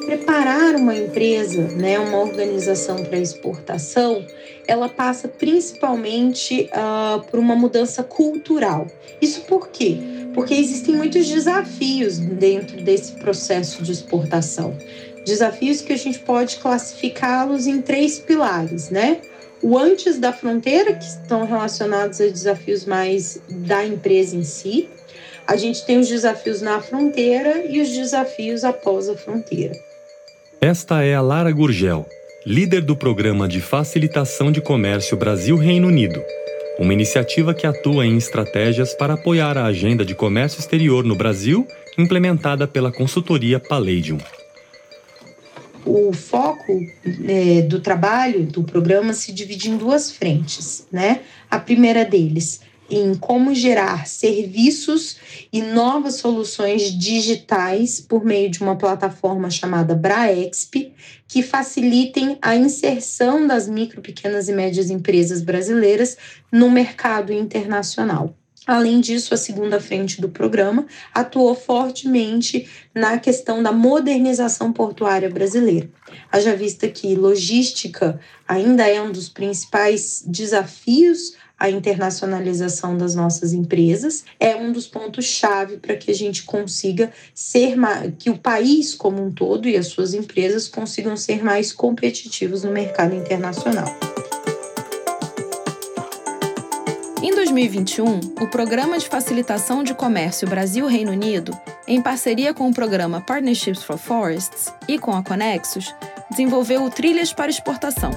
Preparar 0.06 0.75
uma 0.75 0.97
empresa, 0.97 1.68
né, 1.68 1.99
uma 1.99 2.18
organização 2.18 3.04
para 3.04 3.18
exportação, 3.18 4.25
ela 4.66 4.88
passa 4.88 5.28
principalmente 5.28 6.68
uh, 6.73 7.23
por 7.30 7.38
uma 7.38 7.54
mudança 7.54 8.02
cultural. 8.02 8.87
Isso 9.21 9.42
por 9.42 9.68
quê? 9.68 9.99
Porque 10.35 10.54
existem 10.54 10.97
muitos 10.97 11.28
desafios 11.28 12.18
dentro 12.18 12.83
desse 12.83 13.12
processo 13.12 13.83
de 13.83 13.92
exportação. 13.92 14.76
Desafios 15.24 15.80
que 15.80 15.92
a 15.92 15.96
gente 15.96 16.18
pode 16.18 16.56
classificá-los 16.56 17.66
em 17.66 17.80
três 17.80 18.18
pilares, 18.18 18.90
né? 18.90 19.20
o 19.64 19.78
antes 19.78 20.18
da 20.18 20.30
fronteira, 20.30 20.92
que 20.92 21.04
estão 21.04 21.46
relacionados 21.46 22.20
a 22.20 22.26
desafios 22.26 22.84
mais 22.84 23.40
da 23.48 23.82
empresa 23.82 24.36
em 24.36 24.44
si. 24.44 24.90
A 25.46 25.56
gente 25.56 25.86
tem 25.86 25.98
os 25.98 26.06
desafios 26.06 26.60
na 26.60 26.80
fronteira 26.82 27.64
e 27.66 27.80
os 27.80 27.88
desafios 27.88 28.62
após 28.62 29.08
a 29.08 29.16
fronteira. 29.16 29.74
Esta 30.60 31.02
é 31.02 31.14
a 31.14 31.22
Lara 31.22 31.50
Gurgel, 31.50 32.06
líder 32.44 32.82
do 32.82 32.94
Programa 32.94 33.48
de 33.48 33.62
Facilitação 33.62 34.52
de 34.52 34.60
Comércio 34.60 35.16
Brasil-Reino 35.16 35.88
Unido, 35.88 36.22
uma 36.78 36.92
iniciativa 36.92 37.54
que 37.54 37.66
atua 37.66 38.04
em 38.04 38.18
estratégias 38.18 38.92
para 38.92 39.14
apoiar 39.14 39.56
a 39.56 39.64
agenda 39.64 40.04
de 40.04 40.14
comércio 40.14 40.60
exterior 40.60 41.04
no 41.04 41.16
Brasil, 41.16 41.66
implementada 41.96 42.68
pela 42.68 42.92
consultoria 42.92 43.58
Palladium 43.58 44.18
o 45.84 46.12
foco 46.12 46.80
é, 47.26 47.62
do 47.62 47.80
trabalho 47.80 48.44
do 48.44 48.62
programa 48.62 49.12
se 49.12 49.32
divide 49.32 49.70
em 49.70 49.76
duas 49.76 50.10
frentes, 50.10 50.86
né? 50.90 51.20
A 51.50 51.58
primeira 51.58 52.04
deles 52.04 52.60
em 52.90 53.14
como 53.14 53.54
gerar 53.54 54.06
serviços 54.06 55.16
e 55.52 55.62
novas 55.62 56.16
soluções 56.16 56.96
digitais 56.96 58.00
por 58.00 58.24
meio 58.24 58.50
de 58.50 58.60
uma 58.60 58.76
plataforma 58.76 59.50
chamada 59.50 59.94
Braexp, 59.94 60.92
que 61.26 61.42
facilitem 61.42 62.38
a 62.42 62.54
inserção 62.54 63.46
das 63.46 63.68
micro, 63.68 64.02
pequenas 64.02 64.48
e 64.48 64.52
médias 64.52 64.90
empresas 64.90 65.40
brasileiras 65.40 66.16
no 66.52 66.70
mercado 66.70 67.32
internacional. 67.32 68.36
Além 68.66 68.99
disso, 69.00 69.35
a 69.35 69.37
segunda 69.37 69.78
frente 69.78 70.21
do 70.21 70.28
programa 70.28 70.87
atuou 71.14 71.54
fortemente 71.54 72.66
na 72.94 73.18
questão 73.18 73.62
da 73.62 73.71
modernização 73.71 74.73
portuária 74.73 75.28
brasileira. 75.28 75.90
Haja 76.33 76.56
vista 76.56 76.88
que 76.88 77.14
logística 77.14 78.18
ainda 78.49 78.88
é 78.88 79.00
um 79.02 79.12
dos 79.12 79.28
principais 79.28 80.23
desafios 80.26 81.35
à 81.59 81.68
internacionalização 81.68 82.97
das 82.97 83.14
nossas 83.14 83.52
empresas, 83.52 84.25
é 84.40 84.56
um 84.56 84.73
dos 84.73 84.87
pontos-chave 84.87 85.76
para 85.76 85.97
que 85.97 86.11
a 86.11 86.14
gente 86.14 86.42
consiga 86.44 87.12
ser 87.35 87.76
que 88.18 88.30
o 88.30 88.38
país 88.38 88.94
como 88.94 89.23
um 89.23 89.30
todo 89.30 89.68
e 89.68 89.76
as 89.76 89.88
suas 89.88 90.14
empresas 90.14 90.68
consigam 90.68 91.16
ser 91.16 91.44
mais 91.44 91.71
competitivos 91.71 92.64
no 92.64 92.73
mercado 92.73 93.14
internacional. 93.14 93.94
2021, 97.54 98.42
o 98.42 98.49
Programa 98.49 98.99
de 98.99 99.08
Facilitação 99.08 99.84
de 99.84 99.94
Comércio 99.94 100.49
Brasil-Reino 100.49 101.12
Unido, 101.12 101.56
em 101.87 102.02
parceria 102.02 102.52
com 102.52 102.68
o 102.68 102.75
programa 102.75 103.20
Partnerships 103.20 103.84
for 103.84 103.96
Forests 103.96 104.75
e 104.88 104.99
com 104.99 105.12
a 105.12 105.23
Conexus, 105.23 105.94
desenvolveu 106.28 106.82
o 106.82 106.90
Trilhas 106.90 107.32
para 107.32 107.52
Exportação, 107.52 108.11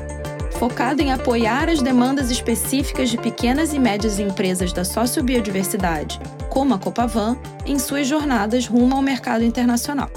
focado 0.58 1.04
em 1.04 1.12
apoiar 1.12 1.70
as 1.70 1.84
demandas 1.84 2.32
específicas 2.32 3.12
de 3.12 3.18
pequenas 3.20 3.74
e 3.74 3.80
médias 3.80 4.18
empresas 4.18 4.74
da 4.74 4.84
sociobiodiversidade, 4.84 6.20
como 6.50 6.74
a 6.74 6.80
Copavan, 6.80 7.38
em 7.64 7.78
suas 7.78 8.08
jornadas 8.08 8.66
rumo 8.66 8.96
ao 8.96 9.04
mercado 9.04 9.44
internacional. 9.44 10.10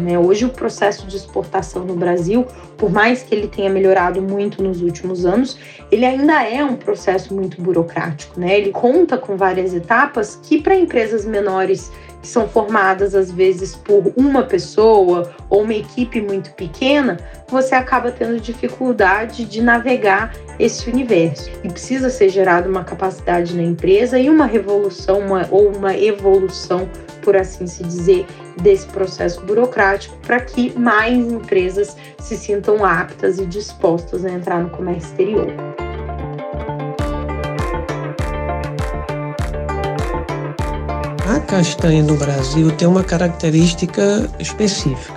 Né? 0.00 0.18
Hoje, 0.18 0.44
o 0.44 0.48
processo 0.48 1.06
de 1.06 1.16
exportação 1.16 1.84
no 1.84 1.94
Brasil, 1.94 2.46
por 2.76 2.90
mais 2.90 3.22
que 3.22 3.34
ele 3.34 3.48
tenha 3.48 3.70
melhorado 3.70 4.20
muito 4.20 4.62
nos 4.62 4.82
últimos 4.82 5.24
anos, 5.24 5.58
ele 5.90 6.04
ainda 6.04 6.42
é 6.42 6.64
um 6.64 6.76
processo 6.76 7.34
muito 7.34 7.60
burocrático. 7.60 8.38
Né? 8.38 8.58
Ele 8.58 8.70
conta 8.70 9.16
com 9.16 9.36
várias 9.36 9.74
etapas 9.74 10.38
que, 10.42 10.60
para 10.60 10.74
empresas 10.74 11.24
menores 11.24 11.90
que 12.26 12.28
são 12.28 12.48
formadas 12.48 13.14
às 13.14 13.30
vezes 13.30 13.76
por 13.76 14.12
uma 14.16 14.42
pessoa 14.42 15.32
ou 15.48 15.62
uma 15.62 15.74
equipe 15.74 16.20
muito 16.20 16.50
pequena, 16.54 17.18
você 17.48 17.74
acaba 17.74 18.10
tendo 18.10 18.40
dificuldade 18.40 19.44
de 19.44 19.62
navegar 19.62 20.34
esse 20.58 20.90
universo. 20.90 21.48
E 21.62 21.68
precisa 21.68 22.10
ser 22.10 22.28
gerada 22.28 22.68
uma 22.68 22.82
capacidade 22.82 23.54
na 23.54 23.62
empresa 23.62 24.18
e 24.18 24.28
uma 24.28 24.46
revolução 24.46 25.20
uma, 25.20 25.46
ou 25.50 25.72
uma 25.72 25.96
evolução, 25.96 26.88
por 27.22 27.36
assim 27.36 27.66
se 27.66 27.84
dizer, 27.84 28.26
desse 28.56 28.86
processo 28.86 29.40
burocrático 29.42 30.16
para 30.18 30.40
que 30.40 30.76
mais 30.78 31.16
empresas 31.16 31.96
se 32.18 32.36
sintam 32.36 32.84
aptas 32.84 33.38
e 33.38 33.46
dispostas 33.46 34.24
a 34.24 34.30
entrar 34.30 34.62
no 34.62 34.70
comércio 34.70 35.10
exterior. 35.10 35.46
A 41.28 41.40
castanha 41.40 42.02
no 42.02 42.16
Brasil 42.16 42.70
tem 42.72 42.86
uma 42.86 43.02
característica 43.02 44.30
específica. 44.38 45.14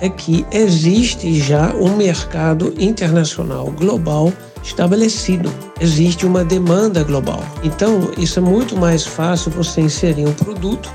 É 0.00 0.08
que 0.08 0.46
existe 0.50 1.34
já 1.34 1.74
um 1.74 1.96
mercado 1.96 2.72
internacional 2.78 3.66
global 3.66 4.32
estabelecido. 4.62 5.52
Existe 5.80 6.26
uma 6.26 6.44
demanda 6.44 7.02
global. 7.04 7.42
Então, 7.62 8.10
isso 8.16 8.38
é 8.38 8.42
muito 8.42 8.76
mais 8.76 9.06
fácil 9.06 9.50
você 9.50 9.80
inserir 9.80 10.26
um 10.26 10.32
produto. 10.32 10.90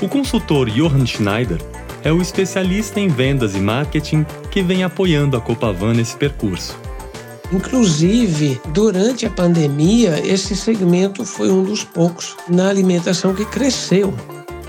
O 0.00 0.08
consultor 0.08 0.70
Johan 0.70 1.04
Schneider 1.04 1.60
é 2.04 2.12
o 2.12 2.22
especialista 2.22 3.00
em 3.00 3.08
vendas 3.08 3.56
e 3.56 3.58
marketing 3.58 4.24
que 4.48 4.62
vem 4.62 4.84
apoiando 4.84 5.36
a 5.36 5.40
Copavan 5.40 5.92
nesse 5.92 6.16
percurso. 6.16 6.78
Inclusive, 7.52 8.60
durante 8.68 9.26
a 9.26 9.30
pandemia, 9.30 10.22
esse 10.24 10.54
segmento 10.54 11.24
foi 11.24 11.50
um 11.50 11.64
dos 11.64 11.82
poucos 11.82 12.36
na 12.48 12.68
alimentação 12.68 13.34
que 13.34 13.44
cresceu. 13.46 14.14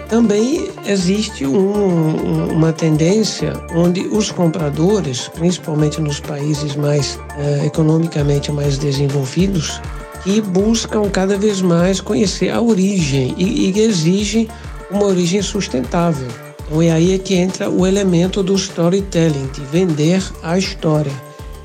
Também 0.08 0.72
existe 0.88 1.46
um, 1.46 2.48
uma 2.52 2.74
tendência 2.74 3.54
onde 3.76 4.08
os 4.08 4.32
compradores, 4.32 5.28
principalmente 5.28 6.02
nos 6.02 6.20
países 6.20 6.76
mais 6.76 7.20
eh, 7.38 7.68
economicamente 7.68 8.52
mais 8.52 8.80
desenvolvidos, 8.80 9.80
que 10.24 10.42
buscam 10.42 11.08
cada 11.10 11.38
vez 11.38 11.62
mais 11.62 12.02
conhecer 12.02 12.50
a 12.50 12.60
origem 12.60 13.36
e, 13.38 13.70
e 13.70 13.80
exigem 13.80 14.48
uma 14.90 15.06
origem 15.06 15.42
sustentável. 15.42 16.28
Então 16.66 16.82
é 16.82 16.92
aí 16.92 17.18
que 17.18 17.36
entra 17.36 17.70
o 17.70 17.86
elemento 17.86 18.44
do 18.44 18.56
storytelling, 18.56 19.48
de 19.48 19.62
vender 19.62 20.24
a 20.44 20.58
história. 20.58 21.12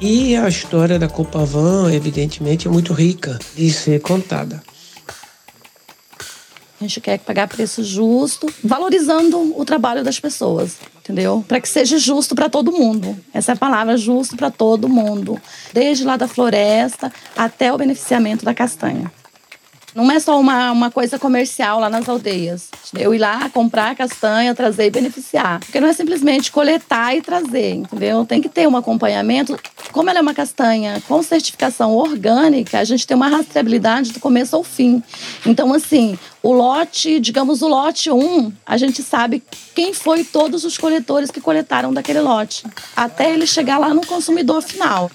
E 0.00 0.34
a 0.36 0.48
história 0.48 0.98
da 0.98 1.08
Copavan, 1.08 1.92
evidentemente, 1.92 2.66
é 2.66 2.70
muito 2.70 2.92
rica 2.92 3.38
de 3.54 3.70
ser 3.70 4.00
contada. 4.00 4.62
A 6.80 6.84
gente 6.84 7.00
quer 7.00 7.18
pagar 7.18 7.48
preço 7.48 7.82
justo, 7.82 8.46
valorizando 8.62 9.58
o 9.58 9.64
trabalho 9.64 10.04
das 10.04 10.20
pessoas, 10.20 10.76
entendeu? 10.98 11.44
Para 11.46 11.60
que 11.60 11.68
seja 11.68 11.98
justo 11.98 12.34
para 12.34 12.50
todo 12.50 12.72
mundo. 12.72 13.16
Essa 13.32 13.52
é 13.52 13.54
a 13.54 13.56
palavra, 13.56 13.96
justo 13.96 14.36
para 14.36 14.50
todo 14.50 14.88
mundo. 14.88 15.40
Desde 15.72 16.04
lá 16.04 16.16
da 16.16 16.28
floresta 16.28 17.12
até 17.36 17.72
o 17.72 17.78
beneficiamento 17.78 18.44
da 18.44 18.52
castanha. 18.52 19.10
Não 19.94 20.10
é 20.10 20.18
só 20.18 20.40
uma, 20.40 20.72
uma 20.72 20.90
coisa 20.90 21.18
comercial 21.18 21.78
lá 21.78 21.88
nas 21.88 22.08
aldeias. 22.08 22.68
Eu 22.98 23.14
ir 23.14 23.18
lá 23.18 23.48
comprar 23.50 23.94
castanha, 23.94 24.54
trazer 24.54 24.86
e 24.86 24.90
beneficiar. 24.90 25.60
Porque 25.60 25.80
não 25.80 25.88
é 25.88 25.92
simplesmente 25.92 26.50
coletar 26.50 27.14
e 27.14 27.22
trazer, 27.22 27.74
entendeu? 27.74 28.24
Tem 28.24 28.42
que 28.42 28.48
ter 28.48 28.66
um 28.66 28.76
acompanhamento. 28.76 29.56
Como 29.92 30.10
ela 30.10 30.18
é 30.18 30.22
uma 30.22 30.34
castanha 30.34 31.00
com 31.06 31.22
certificação 31.22 31.94
orgânica, 31.94 32.80
a 32.80 32.84
gente 32.84 33.06
tem 33.06 33.16
uma 33.16 33.28
rastreabilidade 33.28 34.12
do 34.12 34.18
começo 34.18 34.56
ao 34.56 34.64
fim. 34.64 35.00
Então, 35.46 35.72
assim, 35.72 36.18
o 36.42 36.52
lote, 36.52 37.20
digamos, 37.20 37.62
o 37.62 37.68
lote 37.68 38.10
1, 38.10 38.52
a 38.66 38.76
gente 38.76 39.02
sabe 39.02 39.42
quem 39.74 39.94
foi 39.94 40.24
todos 40.24 40.64
os 40.64 40.76
coletores 40.76 41.30
que 41.30 41.40
coletaram 41.40 41.92
daquele 41.92 42.20
lote, 42.20 42.64
até 42.96 43.32
ele 43.32 43.46
chegar 43.46 43.78
lá 43.78 43.94
no 43.94 44.04
consumidor 44.04 44.60
final. 44.60 45.10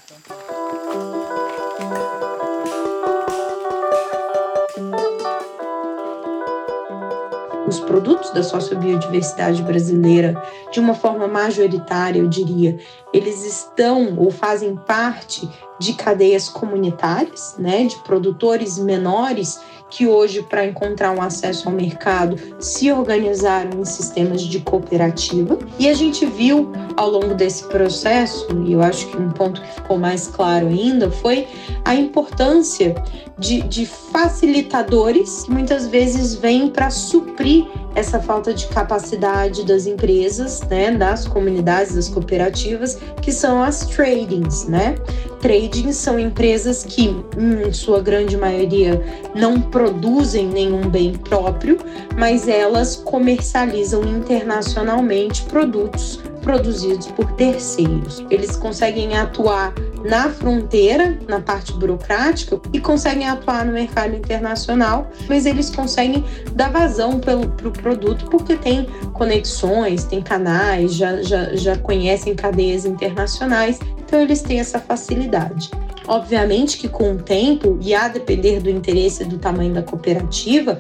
Os 7.70 7.80
produtos 7.80 8.32
da 8.32 8.44
sociobiodiversidade 8.44 9.62
brasileira, 9.64 10.42
de 10.72 10.80
uma 10.80 10.94
forma 10.94 11.28
majoritária, 11.28 12.20
eu 12.20 12.28
diria, 12.28 12.78
eles 13.14 13.46
estão 13.46 14.16
ou 14.18 14.32
fazem 14.32 14.76
parte 14.76 15.48
de 15.80 15.94
cadeias 15.94 16.50
comunitárias, 16.50 17.56
né, 17.58 17.86
de 17.86 17.96
produtores 18.04 18.78
menores 18.78 19.60
que 19.90 20.06
hoje, 20.06 20.44
para 20.44 20.66
encontrar 20.66 21.12
um 21.12 21.22
acesso 21.22 21.68
ao 21.68 21.74
mercado, 21.74 22.36
se 22.60 22.92
organizaram 22.92 23.80
em 23.80 23.86
sistemas 23.86 24.42
de 24.42 24.60
cooperativa. 24.60 25.58
E 25.80 25.90
a 25.90 25.94
gente 25.94 26.26
viu 26.26 26.72
ao 26.96 27.10
longo 27.10 27.34
desse 27.34 27.68
processo, 27.70 28.48
e 28.66 28.74
eu 28.74 28.84
acho 28.84 29.08
que 29.08 29.18
um 29.18 29.32
ponto 29.32 29.62
que 29.62 29.74
ficou 29.74 29.98
mais 29.98 30.28
claro 30.28 30.68
ainda, 30.68 31.10
foi 31.10 31.48
a 31.84 31.96
importância 31.96 32.94
de, 33.40 33.62
de 33.62 33.86
facilitadores 33.86 35.44
que 35.44 35.52
muitas 35.52 35.88
vezes 35.88 36.36
vêm 36.36 36.70
para 36.70 36.90
suprir 36.90 37.66
essa 37.96 38.20
falta 38.20 38.54
de 38.54 38.68
capacidade 38.68 39.66
das 39.66 39.88
empresas, 39.88 40.62
né, 40.64 40.92
das 40.92 41.28
comunidades, 41.28 41.96
das 41.96 42.10
cooperativas, 42.10 43.00
que 43.22 43.32
são 43.32 43.64
as 43.64 43.86
tradings, 43.86 44.68
né? 44.68 44.96
Tradings 45.40 45.96
são 45.96 46.20
empresas 46.20 46.84
que, 46.84 47.16
em 47.38 47.72
sua 47.72 48.02
grande 48.02 48.36
maioria, 48.36 49.02
não 49.34 49.62
produzem 49.62 50.48
nenhum 50.48 50.90
bem 50.90 51.14
próprio, 51.14 51.78
mas 52.18 52.48
elas 52.48 52.98
comercializam 52.98 54.04
internacionalmente 54.04 55.44
produtos 55.44 56.20
produzidos 56.40 57.08
por 57.08 57.32
terceiros. 57.34 58.26
Eles 58.30 58.56
conseguem 58.56 59.18
atuar 59.18 59.74
na 60.04 60.30
fronteira, 60.30 61.20
na 61.28 61.42
parte 61.42 61.74
burocrática, 61.74 62.60
e 62.72 62.80
conseguem 62.80 63.28
atuar 63.28 63.66
no 63.66 63.74
mercado 63.74 64.16
internacional, 64.16 65.10
mas 65.28 65.46
eles 65.46 65.70
conseguem 65.70 66.24
dar 66.54 66.72
vazão 66.72 67.20
para 67.20 67.38
o 67.38 67.50
pro 67.50 67.72
produto 67.72 68.26
porque 68.30 68.56
tem 68.56 68.86
conexões, 69.14 70.04
tem 70.06 70.22
canais, 70.22 70.96
já, 70.96 71.22
já, 71.22 71.56
já 71.56 71.78
conhecem 71.78 72.36
cadeias 72.36 72.86
internacionais, 72.86 73.80
então 74.00 74.22
eles 74.22 74.42
têm 74.42 74.60
essa 74.60 74.80
facilidade. 74.80 75.70
Obviamente 76.08 76.78
que 76.78 76.88
com 76.88 77.14
o 77.14 77.18
tempo, 77.18 77.78
e 77.82 77.94
a 77.94 78.08
depender 78.08 78.60
do 78.62 78.70
interesse 78.70 79.22
e 79.22 79.26
do 79.26 79.38
tamanho 79.38 79.74
da 79.74 79.84
cooperativa, 79.84 80.80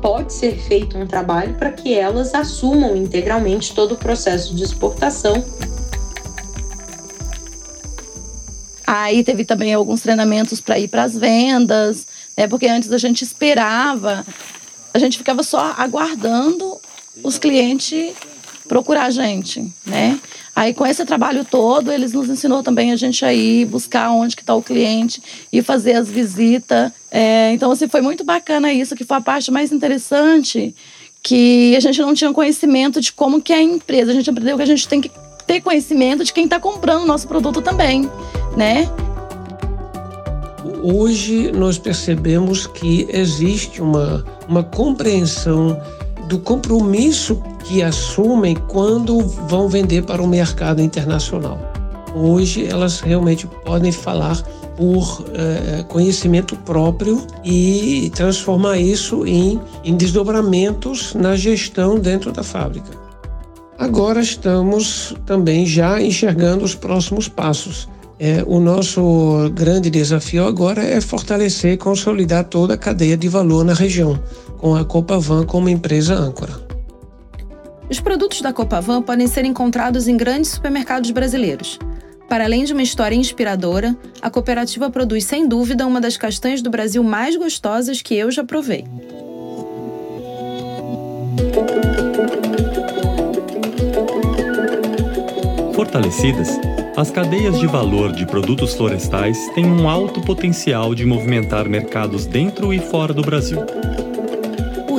pode 0.00 0.32
ser 0.32 0.56
feito 0.56 0.96
um 0.96 1.06
trabalho 1.06 1.54
para 1.54 1.70
que 1.70 1.94
elas 1.94 2.34
assumam 2.34 2.96
integralmente 2.96 3.74
todo 3.74 3.92
o 3.92 3.96
processo 3.96 4.54
de 4.54 4.64
exportação. 4.64 5.44
Aí 8.86 9.22
teve 9.22 9.44
também 9.44 9.72
alguns 9.72 10.00
treinamentos 10.00 10.60
para 10.60 10.78
ir 10.78 10.88
para 10.88 11.04
as 11.04 11.16
vendas, 11.16 12.06
né? 12.36 12.48
porque 12.48 12.66
antes 12.66 12.90
a 12.90 12.98
gente 12.98 13.22
esperava, 13.22 14.26
a 14.92 14.98
gente 14.98 15.16
ficava 15.16 15.42
só 15.42 15.74
aguardando 15.78 16.80
os 17.22 17.38
clientes 17.38 18.14
procurar 18.66 19.04
a 19.06 19.10
gente, 19.10 19.72
né? 19.84 20.20
Aí 20.60 20.74
com 20.74 20.84
esse 20.84 21.06
trabalho 21.06 21.42
todo, 21.42 21.90
eles 21.90 22.12
nos 22.12 22.28
ensinou 22.28 22.62
também 22.62 22.92
a 22.92 22.96
gente 22.96 23.24
a 23.24 23.32
ir 23.32 23.64
buscar 23.64 24.10
onde 24.10 24.36
que 24.36 24.42
está 24.42 24.54
o 24.54 24.62
cliente 24.62 25.22
e 25.50 25.62
fazer 25.62 25.94
as 25.94 26.06
visitas. 26.06 26.92
É, 27.10 27.50
então, 27.54 27.70
assim, 27.70 27.88
foi 27.88 28.02
muito 28.02 28.24
bacana 28.24 28.70
isso, 28.70 28.94
que 28.94 29.02
foi 29.02 29.16
a 29.16 29.20
parte 29.22 29.50
mais 29.50 29.72
interessante, 29.72 30.74
que 31.22 31.74
a 31.74 31.80
gente 31.80 31.98
não 32.02 32.12
tinha 32.12 32.30
conhecimento 32.30 33.00
de 33.00 33.10
como 33.10 33.40
que 33.40 33.54
é 33.54 33.56
a 33.56 33.62
empresa. 33.62 34.10
A 34.10 34.14
gente 34.14 34.28
aprendeu 34.28 34.58
que 34.58 34.62
a 34.62 34.66
gente 34.66 34.86
tem 34.86 35.00
que 35.00 35.10
ter 35.46 35.62
conhecimento 35.62 36.24
de 36.24 36.30
quem 36.30 36.44
está 36.44 36.60
comprando 36.60 37.04
o 37.04 37.06
nosso 37.06 37.26
produto 37.26 37.62
também, 37.62 38.06
né? 38.54 38.86
Hoje 40.82 41.50
nós 41.52 41.78
percebemos 41.78 42.66
que 42.66 43.06
existe 43.08 43.80
uma, 43.80 44.22
uma 44.46 44.62
compreensão 44.62 45.80
do 46.28 46.38
compromisso 46.38 47.42
que 47.64 47.82
assumem 47.82 48.56
quando 48.68 49.20
vão 49.20 49.68
vender 49.68 50.02
para 50.02 50.22
o 50.22 50.26
mercado 50.26 50.80
internacional. 50.80 51.58
Hoje 52.14 52.66
elas 52.66 53.00
realmente 53.00 53.46
podem 53.64 53.92
falar 53.92 54.42
por 54.76 55.24
eh, 55.34 55.84
conhecimento 55.88 56.56
próprio 56.56 57.24
e 57.44 58.10
transformar 58.14 58.78
isso 58.78 59.26
em, 59.26 59.60
em 59.84 59.94
desdobramentos 59.94 61.14
na 61.14 61.36
gestão 61.36 61.98
dentro 61.98 62.32
da 62.32 62.42
fábrica. 62.42 62.98
Agora 63.78 64.20
estamos 64.20 65.14
também 65.24 65.64
já 65.64 66.02
enxergando 66.02 66.64
os 66.64 66.74
próximos 66.74 67.28
passos. 67.28 67.88
É, 68.18 68.44
o 68.46 68.60
nosso 68.60 69.50
grande 69.54 69.88
desafio 69.88 70.46
agora 70.46 70.82
é 70.82 71.00
fortalecer 71.00 71.72
e 71.72 71.78
consolidar 71.78 72.44
toda 72.44 72.74
a 72.74 72.76
cadeia 72.76 73.16
de 73.16 73.28
valor 73.28 73.64
na 73.64 73.72
região, 73.72 74.18
com 74.58 74.76
a 74.76 74.84
Copavan 74.84 75.46
como 75.46 75.70
empresa 75.70 76.14
âncora. 76.14 76.69
Os 77.90 77.98
produtos 77.98 78.40
da 78.40 78.52
Copavan 78.52 79.02
podem 79.02 79.26
ser 79.26 79.44
encontrados 79.44 80.06
em 80.06 80.16
grandes 80.16 80.52
supermercados 80.52 81.10
brasileiros. 81.10 81.76
Para 82.28 82.44
além 82.44 82.62
de 82.62 82.72
uma 82.72 82.84
história 82.84 83.16
inspiradora, 83.16 83.96
a 84.22 84.30
cooperativa 84.30 84.88
produz 84.88 85.24
sem 85.24 85.48
dúvida 85.48 85.84
uma 85.84 86.00
das 86.00 86.16
castanhas 86.16 86.62
do 86.62 86.70
Brasil 86.70 87.02
mais 87.02 87.34
gostosas 87.34 88.00
que 88.00 88.14
eu 88.14 88.30
já 88.30 88.44
provei. 88.44 88.84
Fortalecidas, 95.74 96.48
as 96.96 97.10
cadeias 97.10 97.58
de 97.58 97.66
valor 97.66 98.12
de 98.12 98.24
produtos 98.24 98.74
florestais 98.74 99.36
têm 99.56 99.66
um 99.66 99.88
alto 99.88 100.20
potencial 100.20 100.94
de 100.94 101.04
movimentar 101.04 101.68
mercados 101.68 102.24
dentro 102.24 102.72
e 102.72 102.78
fora 102.78 103.12
do 103.12 103.22
Brasil. 103.22 103.58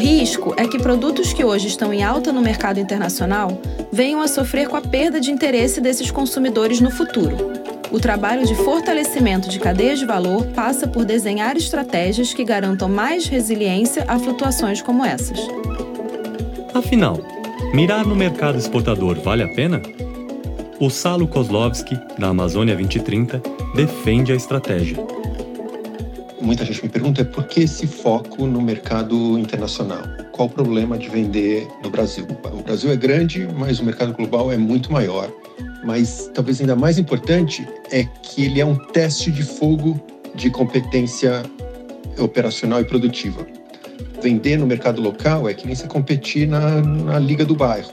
Risco 0.02 0.56
é 0.58 0.68
que 0.68 0.80
produtos 0.80 1.32
que 1.32 1.46
hoje 1.46 1.68
estão 1.68 1.94
em 1.94 2.02
alta 2.02 2.34
no 2.34 2.42
mercado 2.42 2.80
internacional 2.80 3.62
venham 3.92 4.20
a 4.20 4.28
sofrer 4.28 4.68
com 4.68 4.76
a 4.76 4.82
perda 4.82 5.22
de 5.22 5.30
interesse 5.30 5.80
desses 5.80 6.10
consumidores 6.10 6.82
no 6.82 6.90
futuro. 6.90 7.52
O 7.92 8.00
trabalho 8.00 8.44
de 8.44 8.56
fortalecimento 8.56 9.48
de 9.48 9.60
cadeias 9.60 10.00
de 10.00 10.06
valor 10.06 10.48
passa 10.56 10.88
por 10.88 11.06
desenhar 11.06 11.56
estratégias 11.56 12.34
que 12.34 12.44
garantam 12.44 12.90
mais 12.90 13.28
resiliência 13.28 14.04
a 14.08 14.18
flutuações 14.18 14.82
como 14.82 15.06
essas. 15.06 15.40
Afinal, 16.74 17.20
mirar 17.72 18.04
no 18.04 18.16
mercado 18.16 18.58
exportador 18.58 19.20
vale 19.20 19.44
a 19.44 19.54
pena? 19.54 19.84
O 20.80 20.90
Salo 20.90 21.28
Kozlovski, 21.28 21.96
da 22.18 22.30
Amazônia 22.30 22.74
2030, 22.74 23.40
defende 23.76 24.32
a 24.32 24.36
estratégia. 24.36 25.21
Muita 26.42 26.66
gente 26.66 26.84
me 26.84 26.90
pergunta 26.90 27.24
por 27.24 27.46
que 27.46 27.62
esse 27.62 27.86
foco 27.86 28.48
no 28.48 28.62
mercado 28.62 29.38
internacional? 29.38 30.02
Qual 30.32 30.48
o 30.48 30.52
problema 30.52 30.98
de 30.98 31.08
vender 31.08 31.68
no 31.84 31.90
Brasil? 31.90 32.26
O 32.44 32.64
Brasil 32.64 32.92
é 32.92 32.96
grande, 32.96 33.48
mas 33.56 33.80
o 33.80 33.86
mercado 33.86 34.14
global 34.14 34.52
é 34.52 34.58
muito 34.58 34.92
maior. 34.92 35.32
Mas 35.86 36.30
talvez 36.34 36.60
ainda 36.60 36.76
mais 36.76 36.98
importante 36.98 37.68
é 37.92 38.04
que 38.04 38.46
ele 38.46 38.60
é 38.60 38.66
um 38.66 38.76
teste 38.76 39.32
de 39.32 39.44
fogo 39.44 40.00
de 40.36 40.50
competência 40.50 41.44
operacional 42.18 42.82
e 42.82 42.86
produtiva 42.86 43.46
vender 44.22 44.58
no 44.58 44.68
mercado 44.68 45.02
local 45.02 45.50
é 45.50 45.54
que 45.54 45.66
nem 45.66 45.76
você 45.76 45.88
competir 45.88 46.48
na, 46.48 46.82
na 46.82 47.20
liga 47.20 47.44
do 47.44 47.56
bairro. 47.56 47.92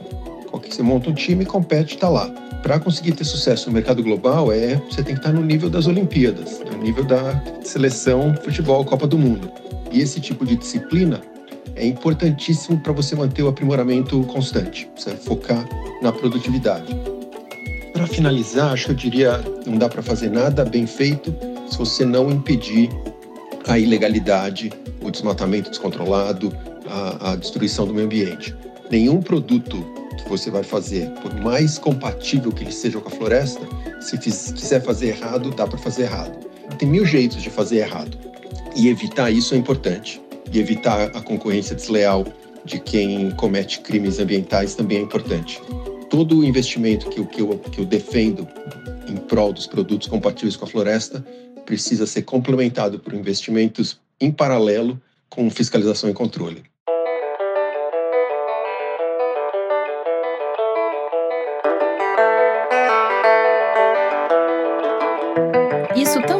Você 0.53 0.83
monta 0.83 1.11
um 1.11 1.15
time 1.15 1.45
compete, 1.45 1.95
está 1.95 2.09
lá. 2.09 2.29
Para 2.63 2.79
conseguir 2.79 3.13
ter 3.13 3.25
sucesso 3.25 3.69
no 3.69 3.75
mercado 3.75 4.03
global, 4.03 4.53
é 4.53 4.77
você 4.91 5.03
tem 5.03 5.15
que 5.15 5.21
estar 5.21 5.33
no 5.33 5.43
nível 5.43 5.71
das 5.71 5.87
Olimpíadas, 5.87 6.61
no 6.71 6.79
nível 6.79 7.05
da 7.05 7.43
seleção 7.63 8.35
futebol 8.43 8.85
Copa 8.85 9.07
do 9.07 9.19
Mundo. 9.19 9.51
E 9.91 10.01
esse 10.01 10.21
tipo 10.21 10.45
de 10.45 10.57
disciplina 10.57 11.21
é 11.75 11.87
importantíssimo 11.87 12.79
para 12.81 12.93
você 12.93 13.15
manter 13.15 13.43
o 13.43 13.49
aprimoramento 13.49 14.23
constante, 14.25 14.89
você 14.97 15.11
focar 15.17 15.67
na 16.03 16.13
produtividade. 16.13 16.95
Para 17.93 18.07
finalizar, 18.07 18.73
acho 18.73 18.87
que 18.87 18.91
eu 18.93 18.97
diria, 18.97 19.41
não 19.67 19.79
dá 19.79 19.89
para 19.89 20.03
fazer 20.03 20.31
nada 20.31 20.65
bem 20.65 20.87
feito 20.87 21.35
se 21.71 21.79
você 21.79 22.05
não 22.05 22.31
impedir 22.31 22.89
a 23.67 23.79
ilegalidade, 23.79 24.73
o 25.01 25.11
desmatamento 25.11 25.71
descontrolado, 25.71 26.53
a, 26.87 27.33
a 27.33 27.37
destruição 27.37 27.87
do 27.87 27.95
meio 27.95 28.07
ambiente. 28.07 28.55
Nenhum 28.91 29.21
produto 29.21 29.98
que 30.25 30.29
você 30.29 30.51
vai 30.51 30.63
fazer, 30.63 31.11
por 31.23 31.35
mais 31.35 31.79
compatível 31.79 32.53
que 32.53 32.65
ele 32.65 32.73
seja 32.73 33.01
com 33.01 33.09
a 33.09 33.13
floresta, 33.13 33.67
se 34.01 34.19
quiser 34.19 34.83
fazer 34.83 35.09
errado, 35.09 35.51
dá 35.51 35.67
para 35.67 35.79
fazer 35.79 36.03
errado. 36.03 36.39
Tem 36.79 36.89
mil 36.89 37.05
jeitos 37.05 37.43
de 37.43 37.51
fazer 37.51 37.79
errado. 37.79 38.17
E 38.77 38.89
evitar 38.89 39.31
isso 39.31 39.55
é 39.55 39.57
importante. 39.57 40.21
E 40.53 40.59
evitar 40.59 41.11
a 41.17 41.21
concorrência 41.21 41.75
desleal 41.75 42.25
de 42.65 42.79
quem 42.79 43.31
comete 43.33 43.81
crimes 43.81 44.19
ambientais 44.19 44.75
também 44.75 44.99
é 44.99 45.01
importante. 45.01 45.61
Todo 46.11 46.39
o 46.39 46.45
investimento 46.45 47.09
que, 47.09 47.25
que, 47.25 47.41
eu, 47.41 47.59
que 47.59 47.81
eu 47.81 47.85
defendo 47.85 48.47
em 49.09 49.17
prol 49.17 49.53
dos 49.53 49.67
produtos 49.67 50.07
compatíveis 50.09 50.57
com 50.57 50.65
a 50.65 50.69
floresta 50.69 51.25
precisa 51.65 52.07
ser 52.07 52.23
complementado 52.23 52.99
por 52.99 53.13
investimentos 53.15 53.99
em 54.21 54.31
paralelo 54.31 55.01
com 55.29 55.51
fiscalização 55.51 56.09
e 56.09 56.15
controle. 56.15 56.63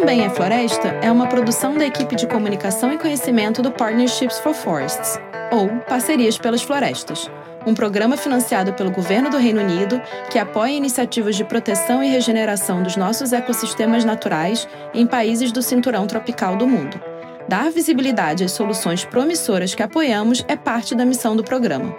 Também 0.09 0.25
é 0.25 0.31
Floresta 0.31 0.89
é 1.03 1.13
uma 1.13 1.27
produção 1.27 1.77
da 1.77 1.85
equipe 1.85 2.17
de 2.17 2.27
comunicação 2.27 2.91
e 2.91 2.97
conhecimento 2.97 3.61
do 3.61 3.71
Partnerships 3.71 4.39
for 4.39 4.55
Forests, 4.55 5.21
ou 5.53 5.69
Parcerias 5.87 6.39
pelas 6.39 6.63
Florestas, 6.63 7.31
um 7.67 7.75
programa 7.75 8.17
financiado 8.17 8.73
pelo 8.73 8.91
governo 8.91 9.29
do 9.29 9.37
Reino 9.37 9.61
Unido 9.61 10.01
que 10.31 10.39
apoia 10.39 10.73
iniciativas 10.73 11.37
de 11.37 11.45
proteção 11.45 12.03
e 12.03 12.09
regeneração 12.09 12.83
dos 12.83 12.97
nossos 12.97 13.35
ecossistemas 13.35 14.03
naturais 14.03 14.67
em 14.95 15.07
países 15.07 15.53
do 15.53 15.61
cinturão 15.61 16.07
tropical 16.07 16.57
do 16.57 16.67
mundo. 16.67 16.99
Dar 17.47 17.71
visibilidade 17.71 18.45
às 18.45 18.53
soluções 18.53 19.05
promissoras 19.05 19.75
que 19.75 19.83
apoiamos 19.83 20.43
é 20.49 20.57
parte 20.57 20.95
da 20.95 21.05
missão 21.05 21.37
do 21.37 21.45
programa. 21.45 21.95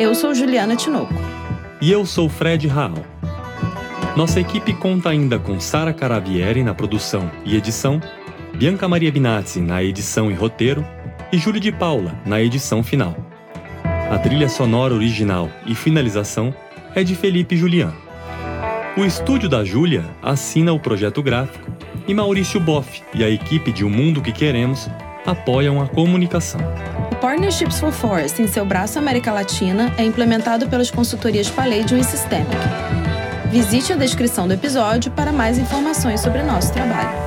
Eu 0.00 0.16
sou 0.16 0.34
Juliana 0.34 0.74
Tinoco. 0.74 1.14
E 1.80 1.92
eu 1.92 2.04
sou 2.04 2.28
Fred 2.28 2.66
Raal. 2.66 3.13
Nossa 4.16 4.38
equipe 4.38 4.72
conta 4.72 5.08
ainda 5.08 5.40
com 5.40 5.58
Sara 5.58 5.92
Caravieri 5.92 6.62
na 6.62 6.72
produção 6.72 7.28
e 7.44 7.56
edição, 7.56 8.00
Bianca 8.54 8.86
Maria 8.86 9.10
Binazzi 9.10 9.60
na 9.60 9.82
edição 9.82 10.30
e 10.30 10.34
roteiro 10.34 10.86
e 11.32 11.38
Júlio 11.38 11.60
de 11.60 11.72
Paula 11.72 12.14
na 12.24 12.40
edição 12.40 12.80
final. 12.84 13.16
A 13.82 14.16
trilha 14.18 14.48
sonora 14.48 14.94
original 14.94 15.50
e 15.66 15.74
finalização 15.74 16.54
é 16.94 17.02
de 17.02 17.16
Felipe 17.16 17.56
Julian. 17.56 17.92
O 18.96 19.04
estúdio 19.04 19.48
da 19.48 19.64
Júlia 19.64 20.04
assina 20.22 20.72
o 20.72 20.78
projeto 20.78 21.20
gráfico 21.20 21.68
e 22.06 22.14
Maurício 22.14 22.60
Boff 22.60 23.02
e 23.12 23.24
a 23.24 23.28
equipe 23.28 23.72
de 23.72 23.84
O 23.84 23.90
Mundo 23.90 24.22
que 24.22 24.30
Queremos 24.30 24.88
apoiam 25.26 25.82
a 25.82 25.88
comunicação. 25.88 26.60
O 27.10 27.16
Partnerships 27.16 27.80
for 27.80 27.90
Forest, 27.90 28.40
em 28.40 28.46
seu 28.46 28.64
braço 28.64 28.96
América 28.96 29.32
Latina, 29.32 29.92
é 29.98 30.04
implementado 30.04 30.68
pelas 30.68 30.88
consultorias 30.88 31.50
Palladium 31.50 31.98
e 31.98 32.04
Systemic. 32.04 32.54
Visite 33.54 33.92
a 33.92 33.96
descrição 33.96 34.48
do 34.48 34.54
episódio 34.54 35.12
para 35.12 35.30
mais 35.30 35.58
informações 35.58 36.20
sobre 36.20 36.42
nosso 36.42 36.72
trabalho. 36.72 37.23